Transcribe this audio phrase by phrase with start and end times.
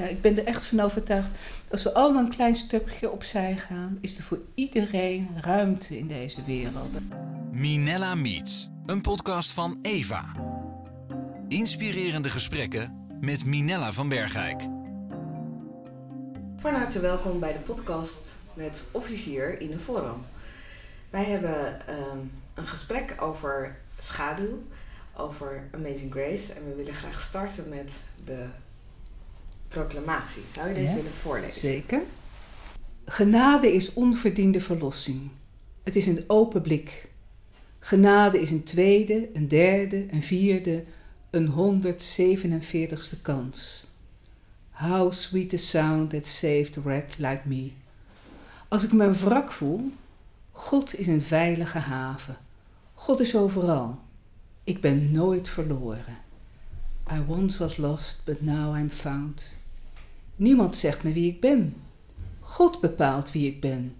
[0.00, 1.28] Ja, ik ben er echt van overtuigd,
[1.70, 6.44] als we allemaal een klein stukje opzij gaan, is er voor iedereen ruimte in deze
[6.44, 7.00] wereld.
[7.50, 10.24] Minella Meets, een podcast van Eva.
[11.48, 14.62] Inspirerende gesprekken met Minella van Bergijk.
[16.56, 20.24] Van harte welkom bij de podcast met officier in de Forum.
[21.10, 22.18] Wij hebben ehm,
[22.54, 24.62] een gesprek over schaduw,
[25.16, 26.52] over Amazing Grace.
[26.52, 28.46] En we willen graag starten met de
[29.70, 30.42] proclamatie.
[30.52, 31.60] Zou je deze Ja, willen voorlezen?
[31.60, 32.02] Zeker.
[33.04, 35.30] Genade is onverdiende verlossing.
[35.82, 37.08] Het is een open blik.
[37.78, 40.84] Genade is een tweede, een derde, een vierde,
[41.30, 41.48] een
[41.82, 43.86] 147ste kans.
[44.70, 47.70] How sweet the sound that saved a wreck like me.
[48.68, 49.92] Als ik me wrak voel,
[50.50, 52.36] God is een veilige haven.
[52.94, 53.98] God is overal.
[54.64, 56.18] Ik ben nooit verloren.
[57.12, 59.58] I once was lost, but now I'm found.
[60.40, 61.76] Niemand zegt me wie ik ben.
[62.40, 63.94] God bepaalt wie ik ben.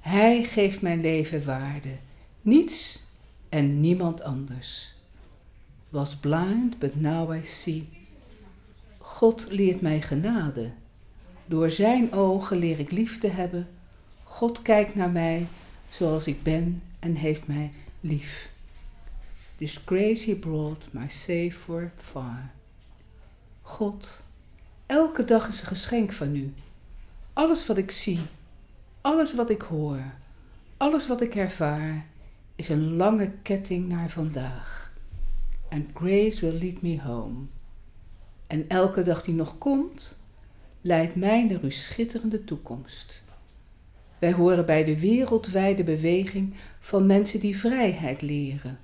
[0.00, 1.98] Hij geeft mijn leven waarde.
[2.42, 3.04] Niets
[3.48, 4.94] en niemand anders.
[5.88, 7.88] Was blind, but now I see.
[8.98, 10.72] God leert mij genade.
[11.46, 13.68] Door zijn ogen leer ik liefde hebben.
[14.24, 15.46] God kijkt naar mij
[15.88, 18.50] zoals ik ben en heeft mij lief.
[19.56, 22.50] This grace he brought my safe far.
[23.62, 24.24] God,
[24.86, 26.54] elke dag is een geschenk van u.
[27.32, 28.20] Alles wat ik zie,
[29.00, 30.02] alles wat ik hoor,
[30.76, 32.06] alles wat ik ervaar,
[32.56, 34.92] is een lange ketting naar vandaag.
[35.68, 37.44] And grace will lead me home.
[38.46, 40.20] En elke dag die nog komt,
[40.80, 43.22] leidt mij naar uw schitterende toekomst.
[44.18, 48.78] Wij horen bij de wereldwijde beweging van mensen die vrijheid leren.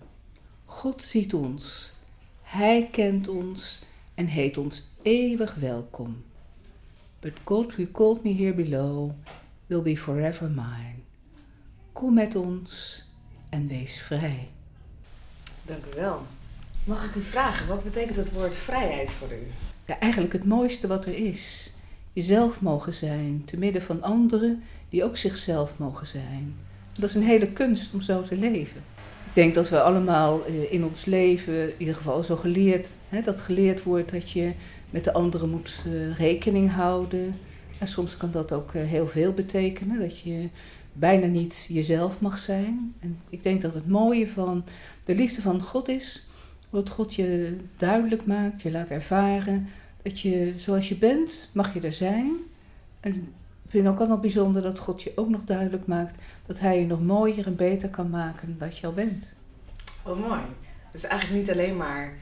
[0.64, 1.92] God ziet ons,
[2.42, 3.82] Hij kent ons
[4.14, 6.24] en heet ons eeuwig welkom.
[7.20, 9.10] But God who called me here below
[9.66, 10.94] will be forever mine.
[11.92, 13.04] Kom met ons
[13.48, 14.48] en wees vrij.
[15.62, 16.22] Dank u wel.
[16.84, 19.46] Mag ik u vragen, wat betekent het woord vrijheid voor u?
[19.86, 21.72] Ja, eigenlijk het mooiste wat er is.
[22.12, 26.54] Jezelf mogen zijn, te midden van anderen die ook zichzelf mogen zijn.
[26.92, 28.82] Dat is een hele kunst om zo te leven.
[29.32, 33.42] Denk dat we allemaal eh, in ons leven, in ieder geval zo geleerd, hè, dat
[33.42, 34.52] geleerd wordt dat je
[34.90, 37.38] met de anderen moet eh, rekening houden.
[37.78, 40.48] En soms kan dat ook eh, heel veel betekenen, dat je
[40.92, 42.94] bijna niet jezelf mag zijn.
[43.00, 44.64] En ik denk dat het mooie van
[45.04, 46.26] de liefde van God is,
[46.70, 49.68] wat God je duidelijk maakt, je laat ervaren
[50.02, 52.36] dat je zoals je bent, mag je er zijn.
[53.00, 53.32] En
[53.72, 57.02] vind ook altijd bijzonder dat God je ook nog duidelijk maakt dat Hij je nog
[57.02, 59.34] mooier en beter kan maken dan dat je al bent.
[60.02, 60.40] Oh, mooi.
[60.92, 62.12] Dus eigenlijk niet alleen maar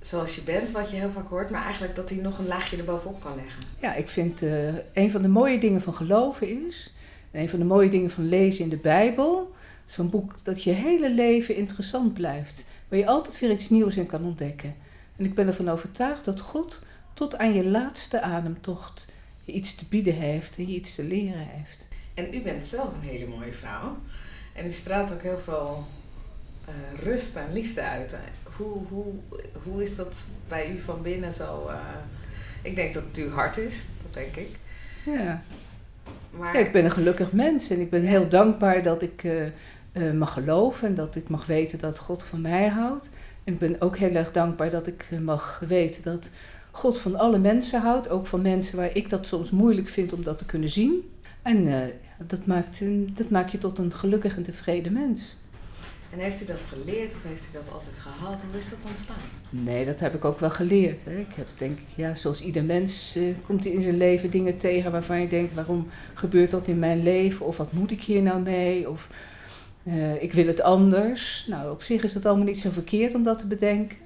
[0.00, 2.76] zoals je bent, wat je heel vaak hoort, maar eigenlijk dat hij nog een laagje
[2.76, 3.62] erbovenop kan leggen.
[3.80, 6.94] Ja, ik vind eh, een van de mooie dingen van geloven is,
[7.30, 9.54] en een van de mooie dingen van lezen in de Bijbel,
[9.86, 14.06] zo'n boek dat je hele leven interessant blijft, waar je altijd weer iets nieuws in
[14.06, 14.74] kan ontdekken.
[15.16, 16.82] En ik ben ervan overtuigd dat God
[17.14, 19.06] tot aan je laatste ademtocht
[19.52, 21.88] iets te bieden heeft en je iets te leren heeft.
[22.14, 23.96] En u bent zelf een hele mooie vrouw.
[24.52, 25.86] En u straalt ook heel veel
[26.64, 28.14] eh, rust en liefde uit.
[28.56, 29.12] Hoe, hoe,
[29.62, 30.16] hoe is dat
[30.48, 31.66] bij u van binnen zo?
[31.68, 31.78] eh,
[32.62, 34.48] ik denk dat het uw hart is, dat denk ik.
[35.04, 35.42] Ja.
[36.30, 39.24] Maar Ja, ik ben een gelukkig mens en ik ben heel dankbaar dat ik
[39.92, 43.08] eh, mag geloven en dat ik mag weten dat God van mij houdt.
[43.44, 46.30] En ik ben ook heel erg dankbaar dat ik mag weten dat
[46.70, 50.22] God van alle mensen houdt, ook van mensen waar ik dat soms moeilijk vind om
[50.22, 51.10] dat te kunnen zien.
[51.42, 51.94] En eh,
[52.26, 52.82] dat, maakt,
[53.16, 55.36] dat maakt je tot een gelukkig en tevreden mens.
[56.10, 58.42] En heeft u dat geleerd of heeft u dat altijd gehad?
[58.50, 59.16] Hoe is dat ontstaan?
[59.50, 61.04] Nee, dat heb ik ook wel geleerd.
[61.04, 61.18] Hè.
[61.18, 64.56] Ik heb denk ik, ja, zoals ieder mens eh, komt hij in zijn leven dingen
[64.56, 67.46] tegen waarvan je denkt, waarom gebeurt dat in mijn leven?
[67.46, 68.90] Of wat moet ik hier nou mee?
[68.90, 69.08] Of
[69.82, 71.46] eh, ik wil het anders.
[71.48, 73.98] Nou, op zich is dat allemaal niet zo verkeerd om dat te bedenken.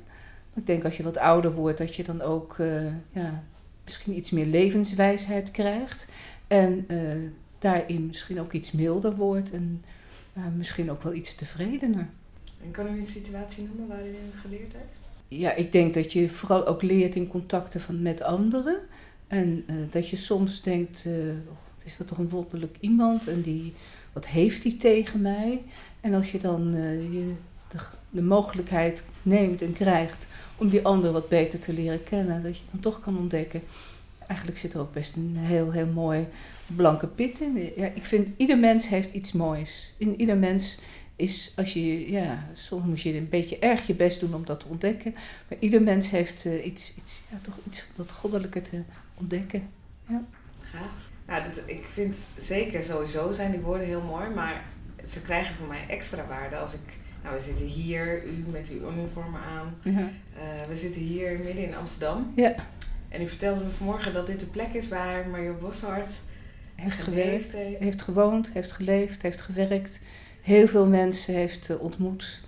[0.55, 3.43] Ik denk als je wat ouder wordt, dat je dan ook eh, ja,
[3.85, 6.09] misschien iets meer levenswijsheid krijgt.
[6.47, 6.99] En eh,
[7.59, 9.85] daarin misschien ook iets milder wordt en
[10.57, 12.09] misschien ook wel iets tevredener.
[12.65, 15.09] En kan u een situatie noemen waarin u geleerd heeft?
[15.29, 18.79] Ja, ik denk dat je vooral ook leert in contacten van, met anderen.
[19.27, 21.05] En eh, dat je soms denkt,
[21.49, 23.29] wat is dat toch een wonderlijk iemand?
[23.29, 23.73] En die,
[24.13, 25.63] wat heeft die tegen mij?
[26.01, 26.73] En als je dan
[27.11, 27.35] je
[27.69, 27.79] de,
[28.11, 32.65] de mogelijkheid neemt en krijgt om die ander wat beter te leren kennen, dat je
[32.71, 33.63] dan toch kan ontdekken.
[34.27, 36.27] Eigenlijk zit er ook best een heel, heel mooi
[36.77, 37.73] blanke pit in.
[37.77, 39.95] Ja, ik vind, ieder mens heeft iets moois.
[39.97, 40.79] In ieder mens
[41.17, 44.61] is, als je, ja, soms moet je een beetje erg je best doen om dat
[44.61, 45.15] te ontdekken.
[45.49, 48.83] Maar ieder mens heeft eh, iets, iets, ja, toch iets wat goddelijke te
[49.15, 49.69] ontdekken.
[50.61, 51.13] Gaaf.
[51.27, 54.65] Nou, dat, ik vind zeker sowieso zijn die woorden heel mooi, maar
[55.07, 57.03] ze krijgen voor mij extra waarde als ik.
[57.25, 59.75] Nou, we zitten hier, u met uw uniformen aan.
[59.83, 60.11] Ja.
[60.35, 62.33] Eh, we zitten hier midden in Amsterdam.
[62.37, 62.55] ja.
[63.09, 66.09] En u vertelde me vanmorgen dat dit de plek is waar Mario Boshart
[66.75, 67.79] Heeft geleefd heeft.
[67.79, 70.01] heeft gewoond, heeft geleefd, heeft gewerkt.
[70.41, 72.43] Heel veel mensen heeft eh, ontmoet.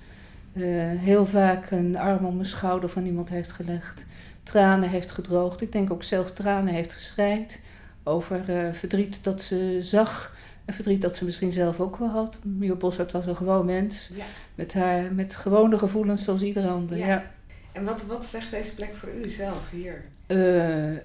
[0.52, 4.06] Eh, heel vaak een arm om een schouder van iemand heeft gelegd.
[4.42, 5.60] Tranen heeft gedroogd.
[5.60, 7.60] Ik denk ook zelf tranen heeft geschreid.
[8.02, 10.35] Over verdriet dat ze zag.
[10.66, 12.38] En verdriet dat ze misschien zelf ook wel had.
[12.44, 14.10] Mio Boshart was een gewoon mens.
[14.14, 14.24] Ja.
[14.54, 16.96] Met, haar, met gewone gevoelens zoals ieder ander.
[16.98, 17.06] Ja.
[17.06, 17.30] Ja.
[17.72, 20.04] En wat, wat zegt deze plek voor u zelf hier?
[20.26, 20.96] Eh,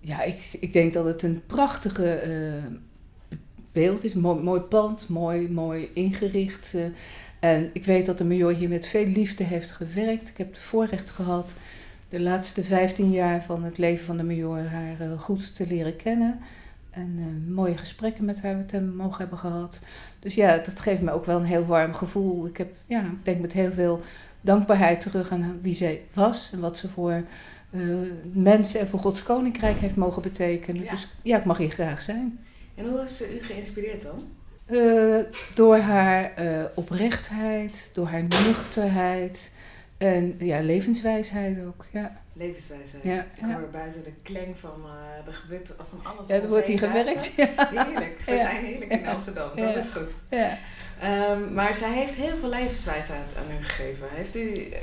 [0.00, 2.30] ja, ik, ik denk dat het een prachtige eh,
[3.72, 4.14] beeld is.
[4.14, 6.74] Mooi, mooi pand, mooi, mooi ingericht.
[6.74, 6.84] eh.
[7.50, 10.28] en ik weet dat de major hier met veel liefde heeft gewerkt.
[10.28, 11.54] Ik heb het voorrecht gehad
[12.08, 16.38] de laatste 15 jaar van het leven van de major haar goed te leren kennen.
[16.96, 19.80] En eh, mooie gesprekken met haar te mogen hebben gehad.
[20.18, 22.46] Dus ja, dat geeft me ook wel een heel warm gevoel.
[22.46, 24.00] Ik, heb, ja, ik denk met heel veel
[24.40, 27.24] dankbaarheid terug aan wie zij was en wat ze voor
[27.70, 27.80] eh,
[28.32, 30.82] mensen en voor Gods koninkrijk heeft mogen betekenen.
[30.82, 30.90] Ja.
[30.90, 32.38] Dus ja, ik mag hier graag zijn.
[32.74, 34.22] En hoe is ze u geïnspireerd dan?
[34.66, 36.32] Eh, door haar
[36.74, 39.52] oprechtheid, door haar nuchterheid
[39.98, 41.86] en ja, levenswijsheid ook.
[41.92, 43.02] Ja, Levenswijsheid.
[43.04, 46.26] Ja, ik hoor buiten de klank van uh, de gebeurt van alles.
[46.26, 47.26] ja er wordt hier gewerkt.
[47.26, 48.22] Heerlijk.
[48.26, 49.06] We zijn heerlijk in.
[49.06, 49.48] Amsterdam.
[49.56, 50.10] Dat is goed.
[50.30, 50.58] Ja.
[51.00, 54.06] Ehm, maar zij heeft heel veel levenswijsheid aan u gegeven.
[54.10, 54.78] Heeft u, eh,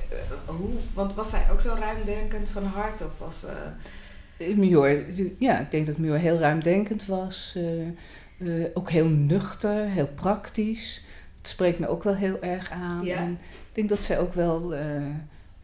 [0.45, 3.01] hoe, want was zij ook zo ruimdenkend van hart?
[3.01, 5.03] Of was, eh, Major,
[5.39, 7.53] ja, ik denk dat Major heel ruimdenkend was.
[7.57, 11.03] eh, eh, ook heel nuchter, heel praktisch.
[11.37, 13.05] Het spreekt me ook wel heel erg aan.
[13.05, 13.17] Ja.
[13.17, 15.01] En ik denk dat zij ook wel eh,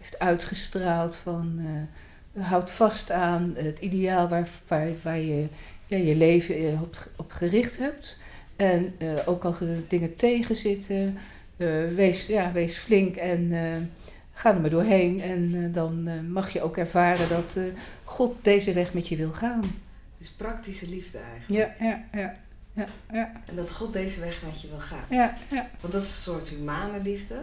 [0.09, 1.59] heeft uitgestraald van...
[1.59, 1.99] eh,
[2.43, 5.47] houd vast aan het ideaal waar, waar, waar je
[5.85, 8.17] ja, je leven eh, op, op gericht hebt.
[8.55, 11.17] En eh, ook als er dingen tegen zitten,
[11.57, 13.51] eh, wees, ja, wees flink en
[14.33, 15.21] ga er maar doorheen.
[15.21, 17.57] En dan mag je ook ervaren dat
[18.03, 19.75] God deze weg met je wil gaan.
[20.17, 21.75] dus praktische liefde eigenlijk.
[21.79, 22.37] Ja, ja, ja.
[22.79, 25.05] Ja, ja, En dat God deze weg met je wil gaan.
[25.09, 25.69] ja, ja.
[25.81, 27.35] Want dat is een soort humane liefde.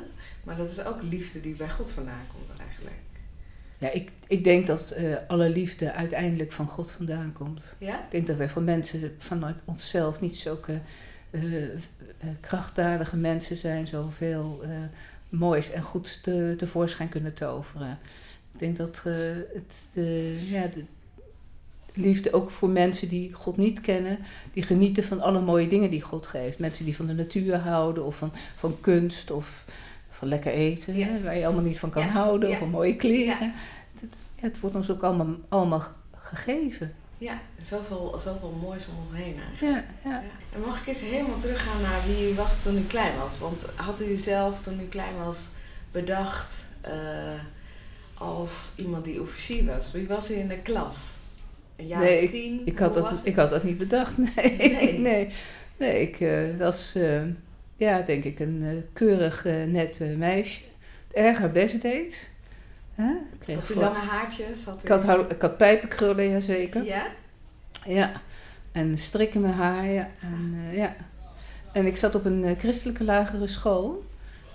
[0.44, 2.96] Maar dat is ook liefde die bij God vandaan komt eigenlijk.
[3.78, 7.76] ja ik, ik denk dat eh, alle liefde uiteindelijk van God vandaan komt.
[7.78, 8.04] Ja?
[8.04, 10.80] Ik denk dat wij van mensen vanuit onszelf niet zulke
[11.30, 11.78] eh, eh,
[12.40, 14.70] krachtdadige mensen zijn, zoveel eh
[15.28, 17.98] moois en goeds te, tevoorschijn kunnen toveren.
[18.52, 19.14] Ik denk dat eh,
[19.54, 20.84] het, de, ja, de
[21.96, 24.18] liefde ook voor mensen die God niet kennen,
[24.52, 26.58] die genieten van alle mooie dingen die God geeft.
[26.58, 29.64] Mensen die van de natuur houden of van, van kunst of
[30.10, 31.06] van lekker eten, Ja.
[31.06, 32.54] hè, waar je allemaal niet van kan Ja, houden, ja.
[32.54, 33.38] of van mooie kleren.
[33.46, 33.52] Ja.
[34.00, 35.82] Het, het wordt ons ook allemaal, allemaal
[36.16, 36.94] gegeven.
[37.18, 39.84] Ja, zoveel, zoveel moois om ons heen eigenlijk.
[40.04, 40.22] Ja.
[40.54, 43.38] En mag ik eens helemaal teruggaan naar wie u was toen u klein was?
[43.38, 45.38] Want had u zelf toen u klein was
[45.92, 46.92] bedacht eh,
[48.14, 49.92] als iemand die officier was?
[49.92, 50.96] Wie was u in de klas?
[51.76, 52.62] Een jaar Nee, of tien?
[52.64, 54.56] Ik had, dat, ik had dat niet bedacht, nee.
[54.56, 54.98] Nee.
[54.98, 55.30] Nee,
[55.76, 56.00] nee.
[56.02, 57.22] ik eh, was, eh,
[57.76, 60.60] ja, denk ik, een eh, keurig, net meisje.
[61.12, 62.30] Erg haar best deed.
[63.38, 64.64] Kreeg Had u lange haartjes?
[64.64, 64.94] Had u...
[64.94, 66.84] ik, had, ik had pijpenkrullen, ja zeker.
[66.84, 67.06] Ja?
[67.84, 68.12] Ja.
[68.72, 70.10] En strik in mijn haar, ja.
[70.20, 70.96] En, ja.
[71.72, 74.04] en ik zat op een christelijke lagere school.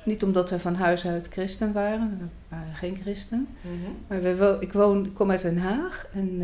[0.06, 2.18] Niet omdat we van huis uit christen waren.
[2.20, 2.26] We
[2.56, 3.48] waren geen christen.
[3.62, 3.92] Mhm.
[4.08, 6.42] Maar wij wo- ik, woon, ik kom uit Den Haag en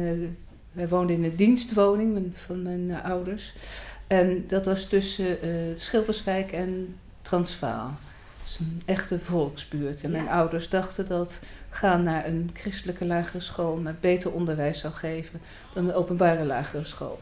[0.78, 3.54] wij woonden in een dienstwoning van mijn eh, ouders.
[4.08, 7.92] En dat was tussen eh Schilderswijk en Transvaal.
[8.44, 10.04] Dus een echte volksbuurt.
[10.04, 10.30] En mijn Ja.
[10.32, 15.42] ouders dachten dat gaan naar een christelijke lagere school met beter onderwijs zou geven
[15.74, 17.20] dan een openbare lagere school.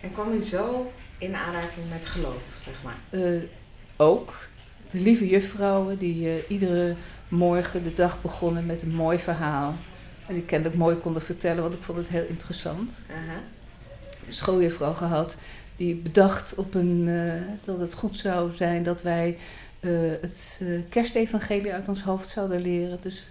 [0.00, 2.96] En kwam u zo in aanraking met geloof, zeg maar?
[3.10, 3.42] Eh,
[3.96, 4.34] ook
[4.90, 6.94] de lieve juffrouwen die iedere
[7.28, 9.74] morgen de dag begonnen met een mooi verhaal.
[10.26, 13.02] En die kennelijk mooi konden vertellen, want ik vond het heel interessant.
[13.10, 13.38] Aha.
[14.26, 15.36] Een schooljuffrouw gehad
[15.76, 19.36] die bedacht op een, eh, dat het goed zou zijn dat wij
[19.80, 19.90] eh,
[20.20, 22.98] het eh, kerstevangelie uit ons hoofd zouden leren.
[23.00, 23.24] Dus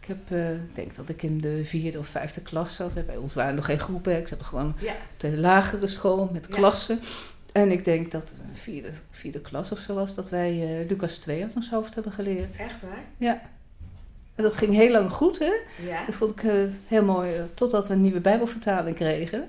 [0.00, 0.30] ik heb,
[0.68, 3.06] ik denk dat ik in de vierde of vijfde klas zat.
[3.06, 4.92] Bij ons waren nog geen groepen, ik zat gewoon Ja.
[4.92, 6.54] op de lagere school met Ja.
[6.54, 7.00] klassen.
[7.52, 11.42] En ik denk dat een vierde, vierde klas of zo was, dat wij Lucas 2
[11.42, 12.56] uit ons hoofd hebben geleerd.
[12.56, 13.04] Echt waar?
[13.18, 13.42] Ja.
[14.36, 15.52] En dat ging heel lang goed, hè?
[15.86, 16.04] Ja?
[16.06, 16.52] Dat vond ik eh,
[16.86, 19.48] heel mooi, eh, totdat we een nieuwe Bijbelvertaling kregen.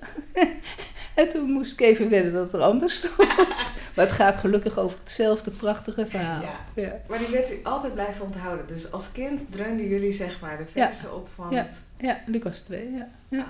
[1.15, 3.17] en toen moest ik even wedden dat het er anders stond.
[3.95, 6.41] maar het gaat gelukkig over hetzelfde prachtige verhaal.
[6.41, 6.81] Ja.
[6.81, 6.99] Ja.
[7.07, 8.67] Maar die werd u altijd blijven onthouden.
[8.67, 11.67] Dus als kind dreunden jullie zeg maar de versen op van Ja.
[11.97, 13.07] Ja, Lucas 2, ja.
[13.29, 13.47] ja.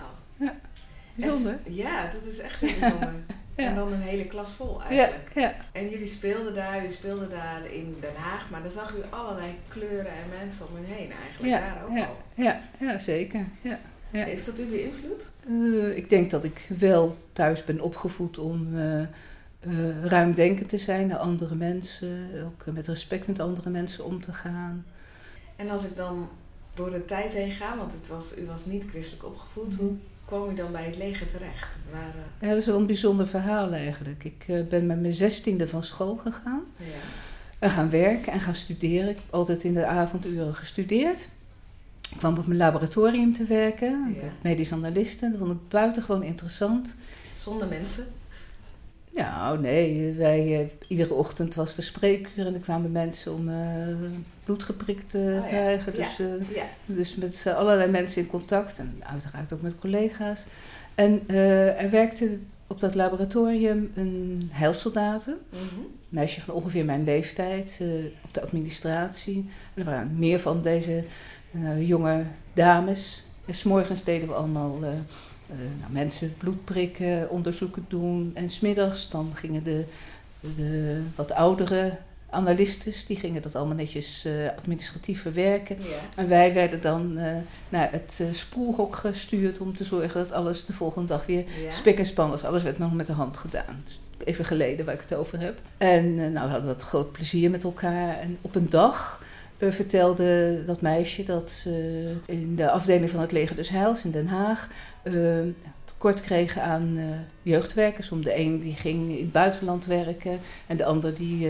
[1.15, 1.59] Bijzonder.
[1.65, 3.13] En ja, dat is echt heel bijzonder.
[3.57, 3.63] Ja.
[3.69, 5.31] En dan een hele klas vol Ja, eigenlijk.
[5.35, 5.55] ja.
[5.71, 9.51] En jullie speelden daar, u speelde daar in Den Haag, maar dan zag u allerlei
[9.67, 11.53] kleuren en mensen om u heen eigenlijk.
[11.53, 12.05] Ja, daar ook ja.
[12.05, 12.17] al.
[12.35, 13.45] Ja, ja zeker.
[13.61, 13.79] Ja.
[14.11, 14.23] Ja.
[14.23, 15.31] Heeft dat u beïnvloed?
[15.47, 19.07] Eh, ik denk dat ik wel thuis ben opgevoed om eh, eh,
[20.03, 22.29] ruimdenkend te zijn naar andere mensen.
[22.45, 24.85] Ook met respect met andere mensen om te gaan.
[25.55, 26.29] En als ik dan
[26.75, 29.81] door de tijd heen ga, want het was, u was niet christelijk opgevoed, Mhm.
[29.81, 29.95] hoe
[30.27, 31.77] kwam u dan bij het leger terecht?
[31.91, 34.23] Waren, Ja, dat is wel een bijzonder verhaal eigenlijk.
[34.23, 36.63] Ik eh, ben met mijn zestiende van school gegaan.
[36.77, 36.85] ja.
[37.59, 39.09] En gaan werken en gaan studeren.
[39.09, 41.29] Ik heb altijd in de avonduren gestudeerd.
[42.11, 44.07] Ik kwam op mijn laboratorium te werken.
[44.15, 44.29] Ik Ja.
[44.41, 45.29] medisch analiste.
[45.29, 46.95] Dat vond ik buitengewoon interessant.
[47.33, 48.05] Zonder mensen?
[49.15, 53.55] Nou, nee, wij, eh, iedere ochtend was de spreekuur en er kwamen mensen om eh,
[54.47, 55.41] bloed geprikt Oh ja.
[55.41, 55.93] krijgen.
[55.93, 60.45] Dus, eh, dus met eh, allerlei mensen in contact en uiteraard ook met collega's.
[60.95, 62.37] En eh, er werkte
[62.67, 65.59] op dat laboratorium een heilsoldaten, Mhm.
[65.61, 67.81] een meisje van ongeveer mijn leeftijd,
[68.23, 69.49] op de administratie.
[69.73, 71.03] En er waren meer van deze
[71.79, 72.23] jonge
[72.53, 73.23] dames.
[73.45, 78.31] En 's morgens deden we allemaal nou, mensen bloed prikken, onderzoeken doen.
[78.33, 79.85] En smiddags dan gingen de,
[80.55, 81.97] de wat oudere
[82.29, 85.75] analistes, die gingen dat allemaal netjes eh, administratief verwerken.
[85.79, 85.85] Ja.
[86.15, 87.35] En wij werden dan eh,
[87.69, 91.71] naar het eh, spoelhok gestuurd om te zorgen dat alles de volgende dag weer Ja.
[91.71, 92.43] spik en span was.
[92.43, 93.81] Alles werd nog met de hand gedaan.
[93.83, 95.59] Dus even geleden waar ik het over heb.
[95.77, 98.19] En nou, we hadden wat groot plezier met elkaar.
[98.19, 99.25] En op een dag
[99.59, 104.27] vertelde dat meisje dat ze in de afdeling van het Leger des Heils in Den
[104.27, 104.69] Haag
[105.03, 105.13] eh,
[105.85, 106.99] tekort kregen aan
[107.41, 108.11] jeugdwerkers.
[108.11, 111.47] Om de een die ging in het buitenland werken en de ander die...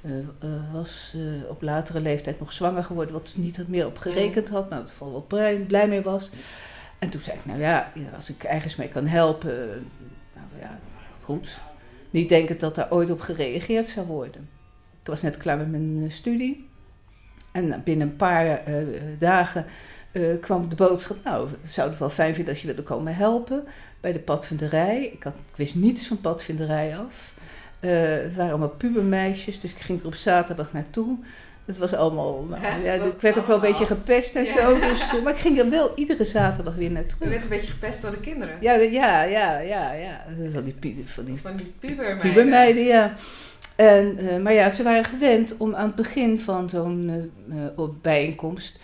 [0.00, 3.98] eh, eh, was eh, op latere leeftijd nog zwanger geworden, wat ze niet meer op
[3.98, 6.30] gerekend had, maar er wel blij, blij mee was.
[6.98, 9.56] En toen zei ik, nou ja, als ik ergens mee kan helpen,
[10.34, 10.78] nou ja,
[11.22, 11.60] goed.
[12.10, 14.48] Niet denkend dat daar ooit op gereageerd zou worden.
[15.00, 16.68] Ik was net klaar met mijn studie.
[17.52, 18.62] En binnen een paar
[19.18, 19.66] dagen
[20.40, 23.64] kwam de boodschap, nou, we zouden het wel fijn vinden als je wilde komen helpen
[24.00, 25.04] bij de padvinderij.
[25.04, 27.34] Ik, had, ik wist niets van padvinderij af.
[27.80, 27.90] Eh,
[28.22, 31.16] het waren allemaal pubermeisjes, dus ik ging er op zaterdag naartoe.
[31.64, 34.50] Het was allemaal, nou, Ja, ik werd ook wel een beetje gepest en Ja.
[34.56, 34.80] zo.
[34.80, 37.26] Dus, eh, maar ik ging er wel iedere zaterdag weer naartoe.
[37.26, 38.54] U werd een beetje gepest door de kinderen.
[38.60, 40.24] Ja, ja, ja, ja, ja.
[40.52, 42.20] Van die, van die Van die pubermeiden.
[42.32, 43.12] pubermeiden, ja.
[43.76, 47.30] En, eh, maar ja, ze waren gewend om aan het begin van zo'n
[48.02, 48.78] bijeenkomst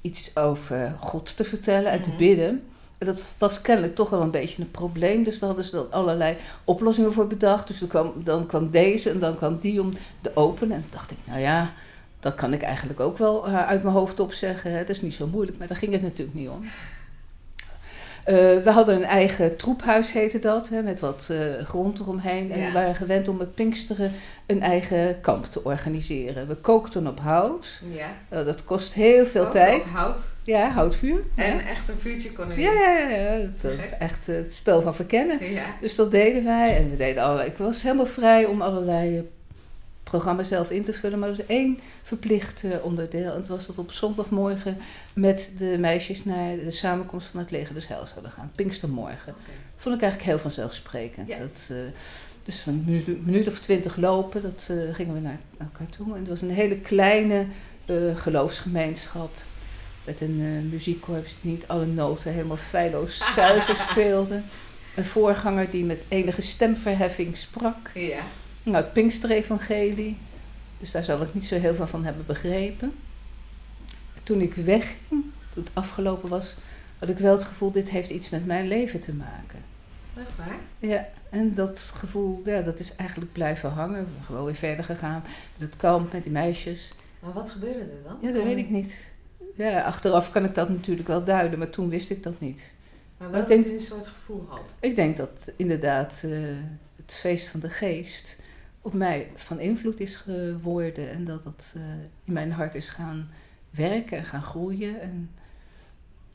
[0.00, 2.18] iets over God te vertellen en te Mhm.
[2.18, 2.62] bidden.
[3.04, 5.24] Dat was kennelijk toch wel een beetje een probleem.
[5.24, 7.66] Dus daar hadden ze dan allerlei oplossingen voor bedacht.
[7.66, 10.76] Dus dan kwam, dan kwam deze en dan kwam die om te openen.
[10.76, 11.72] En toen dacht ik, nou ja,
[12.20, 14.72] dat kan ik eigenlijk ook wel eh, uit mijn hoofd opzeggen.
[14.72, 16.64] Dat is niet zo moeilijk, maar daar ging het natuurlijk niet om.
[18.24, 22.52] Eh, we hadden een eigen troephuis, heette dat, hè, met wat eh, grond eromheen.
[22.52, 22.66] En Ja.
[22.66, 24.12] we waren gewend om met Pinksteren
[24.46, 26.48] een eigen kamp te organiseren.
[26.48, 27.82] We kookten op hout.
[27.94, 28.06] Ja.
[28.28, 29.80] Eh, dat kost heel veel tijd.
[29.80, 30.18] op hout.
[30.44, 31.20] Ja, houtvuur.
[31.34, 31.62] En ja.
[31.68, 32.48] echt een vuurtje kon.
[32.48, 33.38] Ja, ja, ja, ja.
[33.60, 35.52] Dat, echt eh, het spel van verkennen.
[35.52, 35.62] Ja.
[35.80, 36.76] Dus dat deden wij.
[36.76, 37.48] En we deden allerlei.
[37.48, 39.30] Ik was helemaal vrij om allerlei
[40.12, 41.18] programma's zelf in te vullen.
[41.18, 43.30] Maar er was één verplicht eh, onderdeel.
[43.30, 44.76] En het was dat we op zondagmorgen
[45.14, 48.52] met de meisjes naar de samenkomst van het leger des Heils zouden gaan.
[48.54, 49.32] Pinkstermorgen.
[49.32, 49.50] Oké.
[49.76, 51.28] Vond ik eigenlijk heel vanzelfsprekend.
[51.28, 51.38] Ja.
[51.38, 51.76] Dat, eh,
[52.42, 56.12] dus van een minuut, minuut of twintig lopen, dat eh, gingen we naar elkaar toe.
[56.12, 57.46] En het was een hele kleine
[58.14, 59.30] geloofsgemeenschap.
[60.04, 64.42] Met een muziekkorps die niet alle noten helemaal feilloos zuiver speelde.
[64.96, 67.90] Een voorganger die met enige stemverheffing sprak.
[67.94, 68.22] Ja.
[68.62, 70.18] Nou, het Pinksterevangelie.
[70.78, 72.92] Dus daar zal ik niet zo heel veel van hebben begrepen.
[74.22, 74.98] Toen ik wegging,
[75.54, 76.56] toen het afgelopen was,
[76.98, 79.64] had ik wel het gevoel, dit heeft iets met mijn leven te maken.
[80.18, 80.56] Echt waar?
[80.78, 83.98] Ja, en dat gevoel, ja, dat is eigenlijk blijven hangen.
[84.04, 85.22] We zijn gewoon weer verder gegaan
[85.56, 86.92] met het kamp, met die meisjes.
[87.20, 88.18] Maar wat gebeurde er dan?
[88.20, 89.12] Ja, dat weet ik niet.
[89.56, 92.74] Ja, achteraf kan ik dat natuurlijk wel duiden, maar toen wist ik dat niet.
[93.16, 94.74] Maar Ik wel denk- dat u een soort gevoel had.
[94.80, 96.30] Ik denk dat inderdaad eh,
[96.96, 98.36] het feest van de geest
[98.82, 101.10] op mij van invloed is geworden.
[101.10, 101.82] En dat dat eh,
[102.24, 103.30] in mijn hart is gaan
[103.70, 105.00] werken en gaan groeien.
[105.00, 105.30] En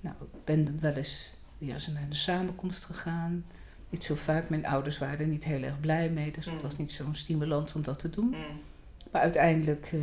[0.02, 3.46] nou, ik ben wel eens weer eens naar de samenkomst gegaan.
[3.90, 4.50] Niet zo vaak.
[4.50, 6.32] Mijn ouders waren er niet heel erg blij mee.
[6.32, 6.62] Dus het Mm.
[6.62, 8.26] was niet zo'n stimulans om dat te doen.
[8.28, 8.60] Mm.
[9.12, 10.00] Maar uiteindelijk eh,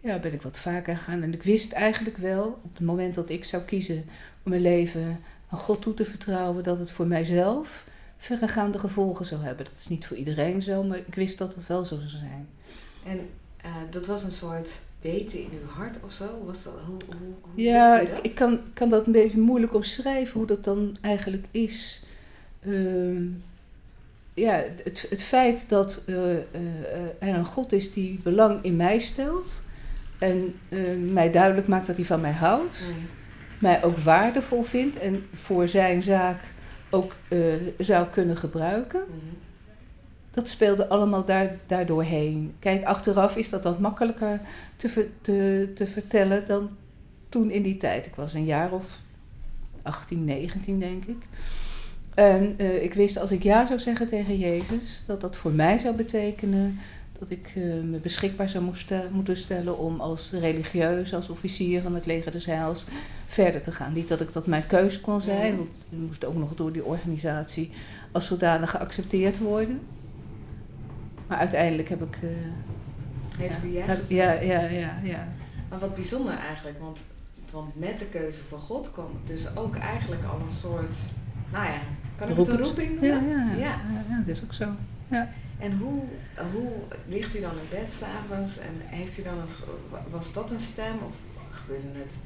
[0.00, 1.22] ja, ben ik wat vaker gegaan.
[1.22, 4.04] En ik wist eigenlijk wel, op het moment dat ik zou kiezen
[4.44, 7.86] om mijn leven aan God toe te vertrouwen, dat het voor mijzelf
[8.22, 9.64] verregaande gevolgen zou hebben.
[9.64, 12.48] Dat is niet voor iedereen zo, maar ik wist dat het wel zo zou zijn.
[13.06, 16.44] En eh, dat was een soort weten in uw hart of zo?
[16.44, 20.46] Was dat, hoe, hoe, hoe Ja, ik, kan, kan dat een beetje moeilijk omschrijven hoe
[20.46, 22.02] dat dan eigenlijk is.
[22.60, 23.24] Ehm,
[24.34, 26.42] ja, het, het feit dat eh, eh,
[27.18, 29.64] er een God is die belang in mij stelt
[30.18, 30.54] en
[31.12, 33.06] mij duidelijk maakt dat hij van mij houdt, Mm.
[33.58, 36.42] mij ook waardevol vindt en voor zijn zaak
[36.92, 37.38] ook eh,
[37.78, 39.00] zou kunnen gebruiken.
[39.00, 39.34] Mhm.
[40.30, 42.54] Dat speelde allemaal daar, daardoor heen.
[42.58, 44.40] Kijk, achteraf is dat wat makkelijker
[44.76, 46.70] te, te, te vertellen dan
[47.28, 48.06] toen in die tijd.
[48.06, 48.98] Ik was een jaar of
[49.82, 51.22] 18, 19 denk ik.
[52.14, 55.78] En eh, ik wist als ik ja zou zeggen tegen Jezus, dat dat voor mij
[55.78, 56.78] zou betekenen
[57.18, 61.94] dat ik eh, me beschikbaar zou moesten, moeten stellen om als religieus, als officier van
[61.94, 62.86] het leger des Heils
[63.26, 63.92] verder te gaan.
[63.92, 65.56] Niet dat ik dat mijn keus kon zijn, Ja.
[65.56, 67.70] want ik moest ook nog door die organisatie
[68.12, 69.80] als zodanig geaccepteerd worden.
[71.26, 72.18] Maar uiteindelijk heb ik.
[72.22, 72.28] eh,
[73.38, 74.10] Heeft u ja heb- gezegd?
[74.10, 75.28] ja, ja, ja, ja.
[75.68, 77.00] Maar wat bijzonder eigenlijk, want,
[77.50, 80.96] want met de keuze voor God kwam dus ook eigenlijk al een soort,
[81.52, 81.80] nou ja,
[82.16, 83.30] kan ik het een roeping Ja, noemen?
[83.30, 83.58] ja, ja.
[83.58, 83.80] Ja.
[84.10, 84.68] ja, dat is ook zo.
[85.62, 86.02] En hoe,
[86.52, 86.70] hoe
[87.08, 89.56] ligt u dan in bed s'avonds en heeft u dan het,
[90.10, 91.16] was dat een stem of
[91.50, 92.16] gebeurde het,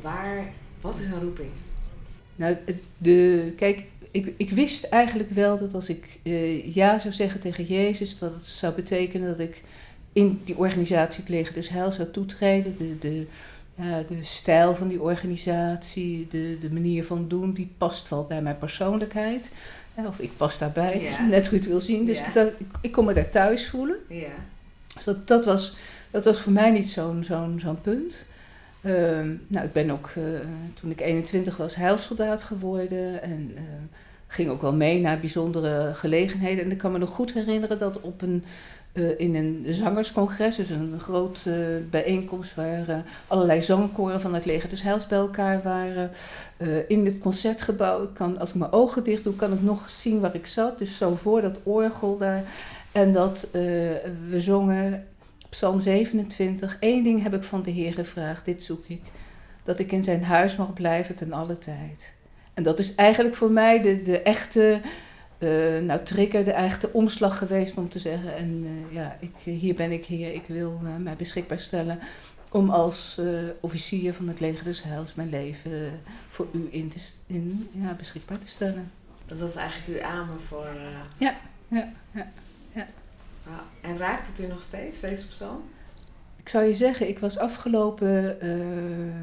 [0.00, 0.44] waar,
[0.80, 1.50] wat is een roeping?
[2.36, 2.56] Nou,
[2.98, 7.64] de, kijk, ik, ik wist eigenlijk wel dat als ik eh, ja zou zeggen tegen
[7.64, 9.62] Jezus, dat het zou betekenen dat ik
[10.12, 12.76] in die organisatie het leger des Heils zou toetreden.
[12.76, 13.26] De, de,
[13.74, 18.42] ja, de stijl van die organisatie, de, de manier van doen, die past wel bij
[18.42, 19.50] mijn persoonlijkheid.
[19.94, 21.26] Of ik pas daarbij, het is Ja.
[21.26, 22.06] net hoe je het wil zien.
[22.06, 22.46] Dus Ja.
[22.80, 23.96] ik, kon me daar thuis voelen.
[24.08, 24.28] Ja.
[24.94, 25.76] Dus dat, dat, was,
[26.10, 28.26] dat was voor mij niet zo'n zo'n zo'n punt.
[28.82, 30.22] Ehm, nou, ik ben ook eh,
[30.80, 33.62] toen ik 21 was heilsoldaat geworden en eh,
[34.26, 36.64] ging ook wel mee naar bijzondere gelegenheden.
[36.64, 38.44] En ik kan me nog goed herinneren dat op een,
[38.92, 41.54] eh, in een zangerscongres, dus een groot eh,
[41.90, 42.96] bijeenkomst waar eh,
[43.26, 46.10] allerlei zangkoren van het leger des Heils bij elkaar waren.
[46.88, 50.20] in het concertgebouw, ik kan, als ik mijn ogen dicht doe, kan ik nog zien
[50.20, 50.78] waar ik zat.
[50.78, 52.44] Dus zo voor dat orgel daar.
[52.92, 53.48] En dat
[54.28, 55.06] we zongen
[55.48, 56.76] Psalm 27.
[56.80, 59.02] Eén ding heb ik van de Heer gevraagd, dit zoek ik.
[59.62, 62.14] Dat ik in zijn huis mag blijven ten alle tijd.
[62.54, 64.80] En dat is eigenlijk voor mij de, de echte,
[65.42, 68.36] eh, nou trigger, de echte omslag geweest om te zeggen.
[68.36, 71.98] En eh, ja, ik, hier ben ik hier, ik wil eh, mij beschikbaar stellen
[72.50, 73.20] om als
[73.60, 78.38] officier van het leger des Heils mijn leven voor u in te, in, ja, beschikbaar
[78.38, 78.90] te stellen.
[79.26, 80.66] Dat was eigenlijk uw amen voor...
[80.66, 81.34] eh, Ja,
[81.68, 82.26] ja, ja.
[83.46, 85.62] nou, en raakt het u nog steeds, deze persoon?
[86.36, 88.36] Ik zou je zeggen, ik was afgelopen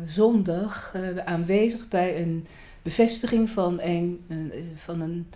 [0.05, 2.47] zondag aanwezig bij een
[2.82, 4.25] bevestiging van een,
[4.75, 5.27] van een-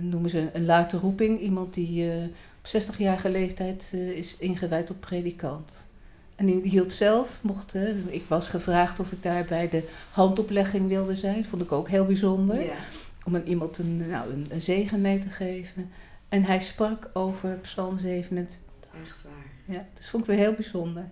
[0.00, 1.40] noemen ze een, late roeping.
[1.40, 2.24] Iemand die eh,
[2.58, 5.86] op 60-jarige leeftijd eh, is ingewijd tot predikant.
[6.34, 10.88] En die hield zelf, mocht, eh, ik was gevraagd of ik daar bij de handoplegging
[10.88, 11.36] wilde zijn.
[11.36, 12.60] Dat vond ik ook heel bijzonder.
[12.60, 12.76] Ja.
[13.24, 15.90] Om aan iemand een, nou, een, een zegen mee te geven.
[16.28, 18.58] En hij sprak over Psalm 27.
[19.02, 19.76] Echt waar.
[19.76, 21.04] Ja, dat vond ik weer heel bijzonder.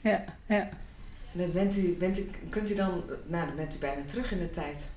[0.00, 0.68] Ja, ja.
[1.32, 4.32] En dan bent u, bent u, kunt u dan, nou dan bent u bijna terug
[4.32, 4.88] in de tijd.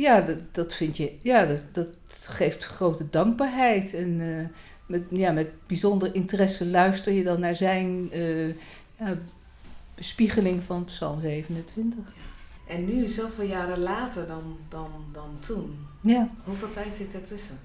[0.00, 1.12] Ja, dat, dat vind je.
[1.20, 3.94] Ja, dat, dat geeft grote dankbaarheid.
[3.94, 4.46] En eh,
[4.86, 8.48] met, ja, met bijzonder interesse luister je dan naar zijn eh,
[8.98, 9.18] ja,
[9.94, 11.98] bespiegeling van Psalm 27.
[12.66, 17.58] En nu, zoveel jaren later dan, dan, dan toen, Ja, hoeveel tijd zit ertussen?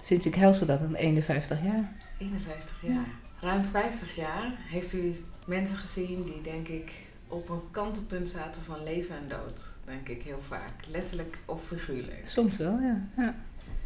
[0.00, 1.92] sinds ik heilsoldaat dan 51 jaar.
[2.18, 2.92] 51 jaar.
[2.92, 3.04] Ja.
[3.40, 6.92] Ruim 50 jaar heeft u mensen gezien die, denk ik,
[7.32, 9.60] op een kantelpunt zaten van leven en dood.
[9.84, 10.72] Denk ik heel vaak.
[10.90, 12.20] Letterlijk of figuurlijk.
[12.26, 13.08] Soms wel, ja.
[13.16, 13.34] ja.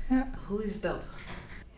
[0.09, 0.29] ja.
[0.47, 1.07] Hoe is dat?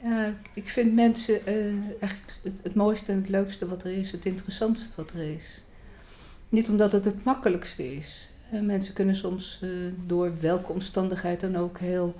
[0.03, 4.27] Ja, ik vind mensen eigenlijk het, het mooiste en het leukste wat er is, het
[4.27, 5.65] interessantste wat er is.
[6.49, 8.31] Niet omdat het het makkelijkste is.
[8.51, 9.69] Eh, mensen kunnen soms eh,
[10.07, 12.15] door welke omstandigheid dan ook heel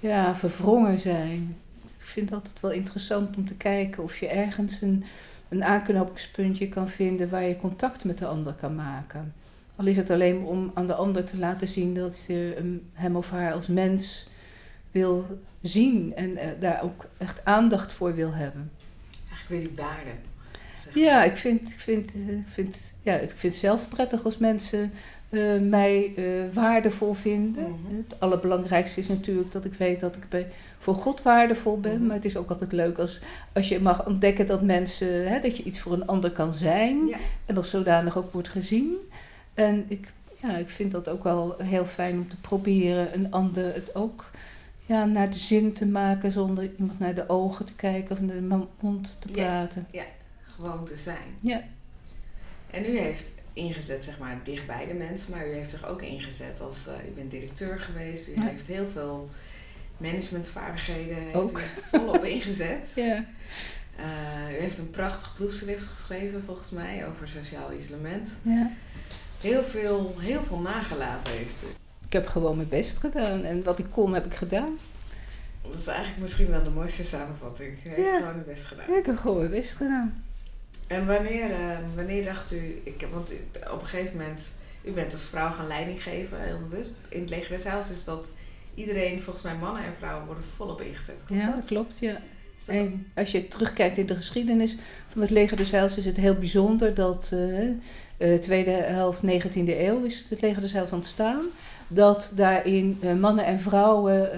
[0.00, 1.56] ja, verwrongen zijn.
[1.82, 5.04] Ik vind het altijd wel interessant om te kijken of je ergens een,
[5.50, 9.34] een aanknopingspuntje kan vinden waar je contact met de ander kan maken.
[9.76, 13.30] Al is het alleen om aan de ander te laten zien dat je hem- of
[13.30, 14.28] haar als mens
[14.90, 18.70] wil zien en eh, daar ook echt aandacht voor wil hebben.
[19.28, 20.10] Eigenlijk weer die waarde.
[20.94, 24.38] Ja, ik vind, ik vind, eh, ik vind, ja, ik vind het zelf prettig als
[24.38, 24.92] mensen
[25.30, 27.62] eh, mij eh, waardevol vinden.
[27.62, 27.96] Mhm.
[27.96, 30.46] Het allerbelangrijkste is natuurlijk dat ik weet dat ik bij,
[30.78, 31.96] voor God waardevol ben.
[31.96, 32.06] Mhm.
[32.06, 33.20] Maar het is ook altijd leuk als,
[33.52, 37.06] als je mag ontdekken dat mensen, hè, dat je iets voor een ander kan zijn.
[37.06, 37.16] Ja.
[37.46, 38.94] En als zodanig ook wordt gezien.
[39.54, 40.12] En ik,
[40.42, 44.30] ja, ik vind dat ook wel heel fijn om te proberen een ander het ook
[44.86, 48.36] ja, naar de zin te maken zonder iemand naar de ogen te kijken of naar
[48.36, 49.34] de mond te Ja.
[49.34, 49.86] praten.
[50.42, 51.36] Gewoon te zijn.
[51.40, 51.62] Ja.
[52.70, 53.26] En u heeft
[53.60, 57.10] ingezet, zeg maar, dichtbij de mensen, maar u heeft zich ook ingezet als, uh, u
[57.14, 59.30] bent directeur geweest, u heeft heel veel
[59.96, 61.58] managementvaardigheden heeft ook.
[61.58, 62.88] u volop ingezet.
[62.94, 63.24] Ja.
[63.98, 68.28] Uh, u heeft een prachtig proefschrift geschreven, volgens mij, over sociaal isolement.
[68.42, 68.70] ja.
[69.40, 71.66] Heel veel, heel veel nagelaten heeft u.
[72.06, 74.78] Ik heb gewoon mijn best gedaan en wat ik kon heb ik gedaan.
[75.70, 77.76] Dat is eigenlijk misschien wel de mooiste samenvatting.
[77.84, 78.18] U heeft Ja.
[78.18, 78.84] gewoon uw best gedaan.
[78.90, 80.24] Ja, ik heb gewoon mijn best gedaan.
[80.90, 83.32] En wanneer, eh, wanneer dacht u, ik, want
[83.72, 84.50] op een gegeven moment,
[84.84, 86.90] u bent als vrouw gaan leiding geven, heel bewust.
[87.08, 88.26] In het leger des Heils is dat
[88.74, 91.16] iedereen, volgens mij mannen en vrouwen, worden volop ingezet.
[91.26, 91.64] Klopt Ja, dat?
[91.64, 92.20] klopt, ja.
[92.66, 94.76] Dat En als je terugkijkt in de geschiedenis
[95.08, 97.32] van het leger des Heils is het heel bijzonder dat
[98.16, 101.42] eh, tweede helft 19e eeuw is het leger des Heils ontstaan.
[101.88, 104.30] Dat daarin eh, mannen en vrouwen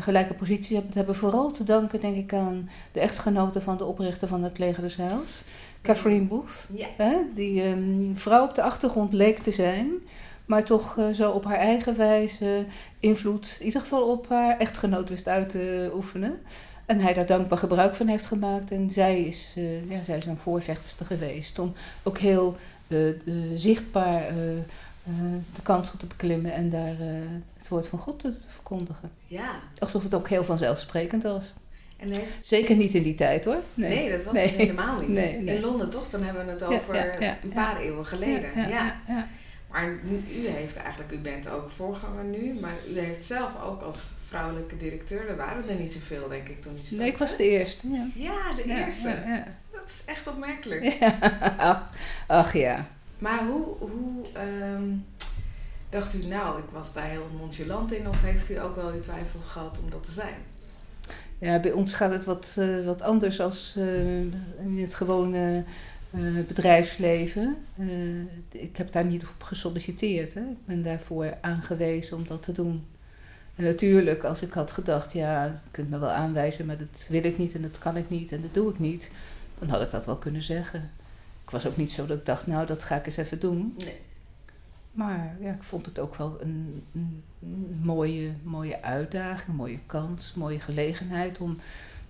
[0.00, 0.94] gelijke positie hebben.
[0.94, 4.82] Hebben vooral te danken denk ik aan de echtgenote van de oprichter van het leger
[4.82, 5.44] des Heils,
[5.82, 6.68] Catherine Booth.
[6.72, 9.90] Ja, Hè, die ehm, vrouw op de achtergrond leek te zijn,
[10.46, 12.64] maar toch eh, zo op haar eigen wijze
[13.00, 16.38] invloed, in ieder geval op haar echtgenoot wist uit te oefenen.
[16.86, 18.70] En hij daar dankbaar gebruik van heeft gemaakt.
[18.70, 22.56] En zij is, eh, ja, zij is een voorvechtster geweest om ook heel
[22.88, 23.16] eh, eh,
[23.54, 24.64] zichtbaar eh, eh,
[25.54, 27.06] de kansel te beklimmen en daar eh,
[27.58, 29.10] het woord van God te verkondigen.
[29.26, 29.50] ja.
[29.78, 31.54] Alsof het ook heel vanzelfsprekend was.
[31.96, 33.62] En heeft, Zeker niet in die tijd hoor.
[33.74, 34.10] nee.
[34.10, 34.46] dat was Nee.
[34.46, 35.08] het helemaal niet.
[35.08, 35.56] Nee, nee.
[35.56, 38.68] In Londen toch, dan hebben we het over ja, ja, een paar eeuwen geleden.
[38.68, 38.96] Ja.
[39.70, 39.88] Maar
[40.30, 44.76] u heeft eigenlijk, u bent ook voorganger nu, maar u heeft zelf ook als vrouwelijke
[44.76, 46.96] directeur, er waren er niet zoveel denk ik toen u startte.
[46.96, 47.88] Nee, ik was de eerste.
[47.90, 48.06] Ja.
[48.14, 49.14] Ja, de eerste.
[49.72, 50.96] Dat is echt opmerkelijk.
[52.26, 52.86] Ach ja.
[53.18, 54.88] Maar hoe, hoe ehm,
[55.90, 59.00] dacht u nou, ik was daar heel nonchalant in, of heeft u ook wel uw
[59.00, 60.36] twijfels gehad om dat te zijn?
[61.38, 65.64] ja, bij ons gaat het wat, eh, wat anders als eh, in het gewone
[66.10, 67.56] eh, bedrijfsleven.
[68.52, 70.34] Ik heb daar niet op gesolliciteerd.
[70.34, 70.40] Hè.
[70.40, 72.86] Ik ben daarvoor aangewezen om dat te doen.
[73.56, 77.24] En natuurlijk, als ik had gedacht, ja, je kunt me wel aanwijzen, maar dat wil
[77.24, 79.10] ik niet en dat kan ik niet en dat doe ik niet,
[79.58, 80.90] dan had ik dat wel kunnen zeggen.
[81.48, 83.74] Ik was ook niet zo dat ik dacht, nou, dat ga ik eens even doen.
[83.78, 83.96] Nee.
[84.92, 87.22] Maar ja, ik vond het ook wel een, een,
[87.82, 91.58] mooie, mooie uitdaging, een mooie kans, een mooie gelegenheid om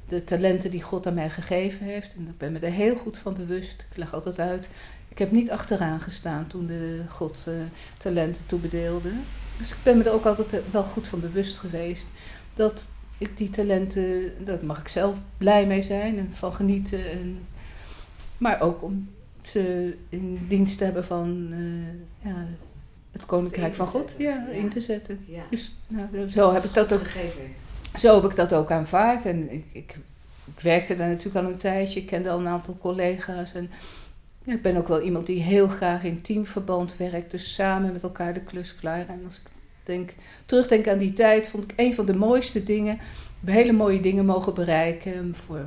[0.07, 2.15] de talenten die God aan mij gegeven heeft.
[2.15, 3.87] En ik ben me er heel goed van bewust.
[3.91, 4.69] Ik leg altijd uit.
[5.09, 7.55] Ik heb niet achteraan gestaan toen de God eh,
[7.99, 9.13] talenten toebedeelde.
[9.59, 12.07] Dus ik ben me er ook altijd eh, wel goed van bewust geweest
[12.55, 17.11] dat ik die talenten, daar mag ik zelf blij mee zijn en van genieten.
[17.11, 17.47] En,
[18.39, 19.09] maar ook om
[19.43, 22.47] ze in dienst te hebben van eh, ja,
[23.13, 24.49] het Koninkrijk in van God ja, Ja.
[24.49, 25.21] in te zetten.
[25.27, 25.43] Ja.
[25.51, 27.07] Dus nou, zo, heb ik dat ook,
[27.95, 29.25] zo heb ik dat ook aanvaard.
[29.25, 29.97] En ik, ik,
[30.55, 32.01] ik werkte daar natuurlijk al een tijdje.
[32.01, 33.55] Ik kende al een aantal collega's.
[33.55, 33.71] En
[34.45, 37.31] ja, ik ben ook wel iemand die heel graag in teamverband werkt.
[37.31, 39.09] Dus samen met elkaar de klus klaar.
[39.09, 39.51] En als ik
[39.83, 40.15] denk,
[40.47, 42.99] terugdenk aan die tijd, vond ik een van de mooiste dingen.
[43.45, 45.35] Hele mooie dingen mogen bereiken.
[45.35, 45.67] Voor,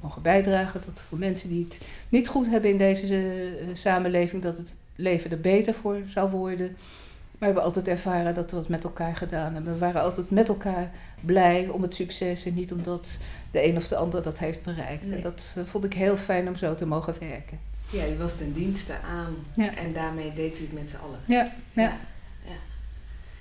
[0.00, 4.56] mogen bijdragen dat voor mensen die het niet goed hebben in deze eh, samenleving, dat
[4.56, 6.66] het leven er beter voor zou worden.
[6.66, 9.72] Maar we hebben altijd ervaren dat we het met elkaar gedaan hebben.
[9.72, 13.18] We waren altijd met elkaar blij om het succes en niet omdat
[13.50, 15.04] de een of de ander dat heeft bereikt.
[15.04, 15.16] Nee.
[15.16, 17.58] En dat eh, vond ik heel fijn om zo te mogen werken.
[17.90, 19.76] Ja, u was ten dienste aan Ja.
[19.76, 21.18] en daarmee deed u het met z'n allen.
[21.26, 21.82] Ja, ja.
[22.44, 22.52] ja.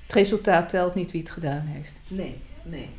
[0.04, 2.02] Het resultaat telt niet wie het gedaan heeft.
[2.08, 2.90] Nee, nee.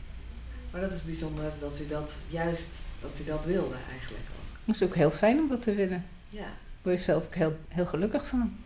[0.70, 2.68] Maar dat is bijzonder dat u dat juist,
[3.00, 4.66] dat u dat wilde eigenlijk ook.
[4.66, 6.04] Het is ook heel fijn om dat te winnen.
[6.28, 6.40] Ja.
[6.40, 6.52] Daar
[6.82, 8.56] word je zelf ook heel, heel gelukkig van.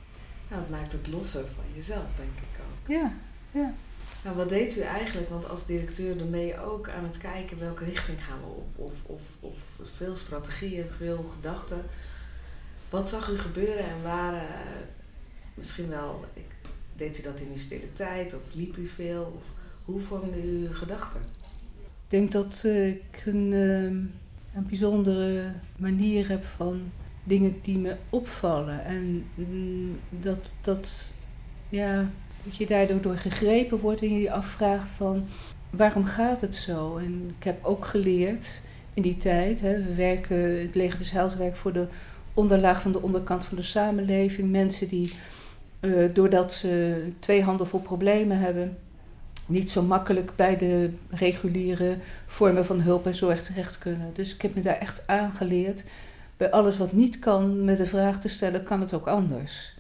[0.49, 2.89] Nou, het maakt het lossen van jezelf, denk ik ook.
[2.89, 3.13] Ja,
[3.51, 3.75] ja.
[4.25, 5.29] Nou, wat deed u eigenlijk?
[5.29, 8.69] Want als directeur dan ben je ook aan het kijken welke richting gaan we op.
[8.77, 9.59] Of, of, of
[9.97, 11.85] veel strategieën, veel gedachten.
[12.91, 14.41] Wat zag u gebeuren en waar, eh,
[15.55, 16.55] misschien wel, ik,
[16.97, 19.35] deed u dat in uw stille tijd of liep u veel?
[19.37, 19.45] Of
[19.85, 21.21] hoe vormde u uw gedachten?
[22.05, 23.97] Ik denk dat eh, ik een, ehm,
[24.57, 26.81] een bijzondere manier heb van
[27.25, 28.85] dingen die me opvallen.
[28.85, 31.15] En mm, dat, dat,
[31.69, 32.11] ja,
[32.45, 35.27] dat je daardoor door gegrepen wordt en je je afvraagt van
[35.71, 36.97] waarom gaat het zo?
[36.97, 38.63] En ik heb ook geleerd
[38.95, 41.87] in die tijd, hè, we werken, het leger des Heils voor de
[42.35, 44.51] onderlaag van de onderkant van de samenleving.
[44.51, 45.13] Mensen die,
[45.81, 48.77] eh, doordat ze twee handen vol problemen hebben,
[49.47, 54.11] niet zo makkelijk bij de reguliere vormen van hulp en zorg terecht kunnen.
[54.15, 55.85] Dus ik heb me daar echt aangeleerd.
[56.37, 59.75] Bij alles wat niet kan, met de vraag te stellen: kan het ook anders?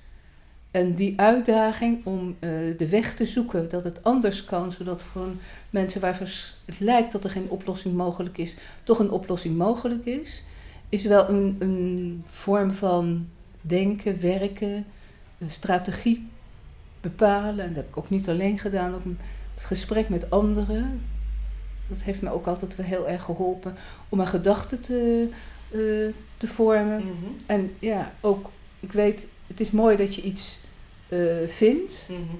[0.70, 5.28] En die uitdaging om eh, de weg te zoeken dat het anders kan, zodat voor
[5.70, 6.26] mensen waarvan
[6.64, 10.44] het lijkt dat er geen oplossing mogelijk is, toch een oplossing mogelijk is,
[10.88, 13.28] is wel een, een vorm van
[13.60, 14.86] denken, werken,
[15.38, 16.28] een strategie
[17.00, 17.64] bepalen.
[17.64, 19.04] En dat heb ik ook niet alleen gedaan, ook
[19.54, 21.02] het gesprek met anderen.
[21.88, 23.76] Dat heeft me ook altijd wel heel erg geholpen
[24.08, 25.28] om mijn gedachten te,
[25.70, 25.78] eh,
[26.36, 26.98] te vormen.
[27.04, 27.32] Mhm.
[27.46, 30.58] En ja, ook, ik weet, het is mooi dat je iets
[31.08, 32.36] eh, vindt, Mhm.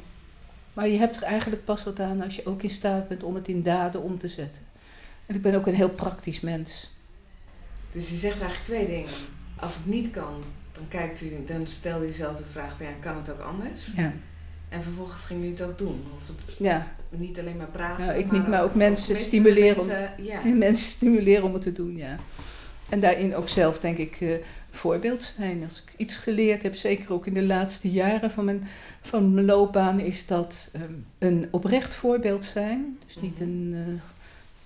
[0.73, 3.35] maar je hebt er eigenlijk pas wat aan als je ook in staat bent om
[3.35, 4.63] het in daden om te zetten.
[5.27, 6.93] En ik ben ook een heel praktisch mens.
[7.93, 9.11] Dus je zegt eigenlijk twee dingen.
[9.57, 12.93] Als het niet kan, dan, kijkt u, dan stel je jezelf de vraag van ja,
[13.01, 13.87] kan het ook anders?
[13.97, 14.13] Ja,
[14.69, 16.05] En vervolgens ging u het ook doen.
[16.17, 16.95] Of het ja.
[17.19, 18.07] Niet alleen maar praten.
[18.07, 20.45] Nou, ik niet, maar ook mensen stimuleren om- ja.
[20.45, 22.19] En mensen stimuleren om het te doen, ja.
[22.89, 24.29] En daarin ook zelf, denk ik, eh
[24.71, 25.63] voorbeeld zijn.
[25.63, 28.63] Als ik iets geleerd heb, zeker ook in de laatste jaren van mijn,
[29.01, 32.99] van mijn loopbaan, is dat ehm, een oprecht voorbeeld zijn.
[33.07, 33.43] Dus niet Mhm.
[33.43, 33.75] een.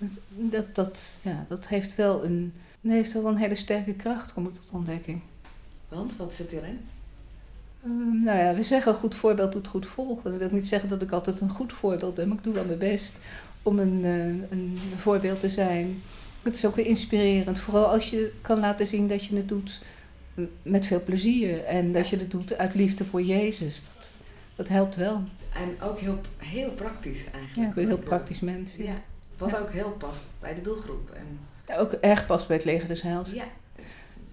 [0.01, 4.47] eh, dat, dat, ja, dat heeft wel een, heeft wel een hele sterke kracht, kom
[4.47, 5.21] ik tot ontdekking.
[5.89, 6.79] Want, wat zit erin?
[7.89, 10.31] Ehm, nou ja, we zeggen een goed voorbeeld doet goed volgen.
[10.31, 12.65] Dat wil niet zeggen dat ik altijd een goed voorbeeld ben, maar ik doe wel
[12.65, 13.13] mijn best
[13.63, 14.27] om een, eh,
[14.59, 16.03] een voorbeeld te zijn.
[16.43, 19.81] Het is ook weer inspirerend, vooral als je kan laten zien dat je het doet
[20.63, 23.83] met veel plezier en dat je het doet uit liefde voor Jezus.
[23.95, 24.19] Dat,
[24.57, 25.23] dat helpt wel.
[25.55, 27.77] En ook heel, heel praktisch Ja, eigenlijk.
[27.77, 28.77] een heel praktisch mens.
[28.77, 28.85] Ja.
[28.85, 28.95] Ja.
[29.39, 29.59] Wat Ja.
[29.59, 31.11] ook heel past bij de doelgroep.
[31.11, 33.33] En, Ja, Ook erg past bij het leger des Heils.
[33.33, 33.45] ja.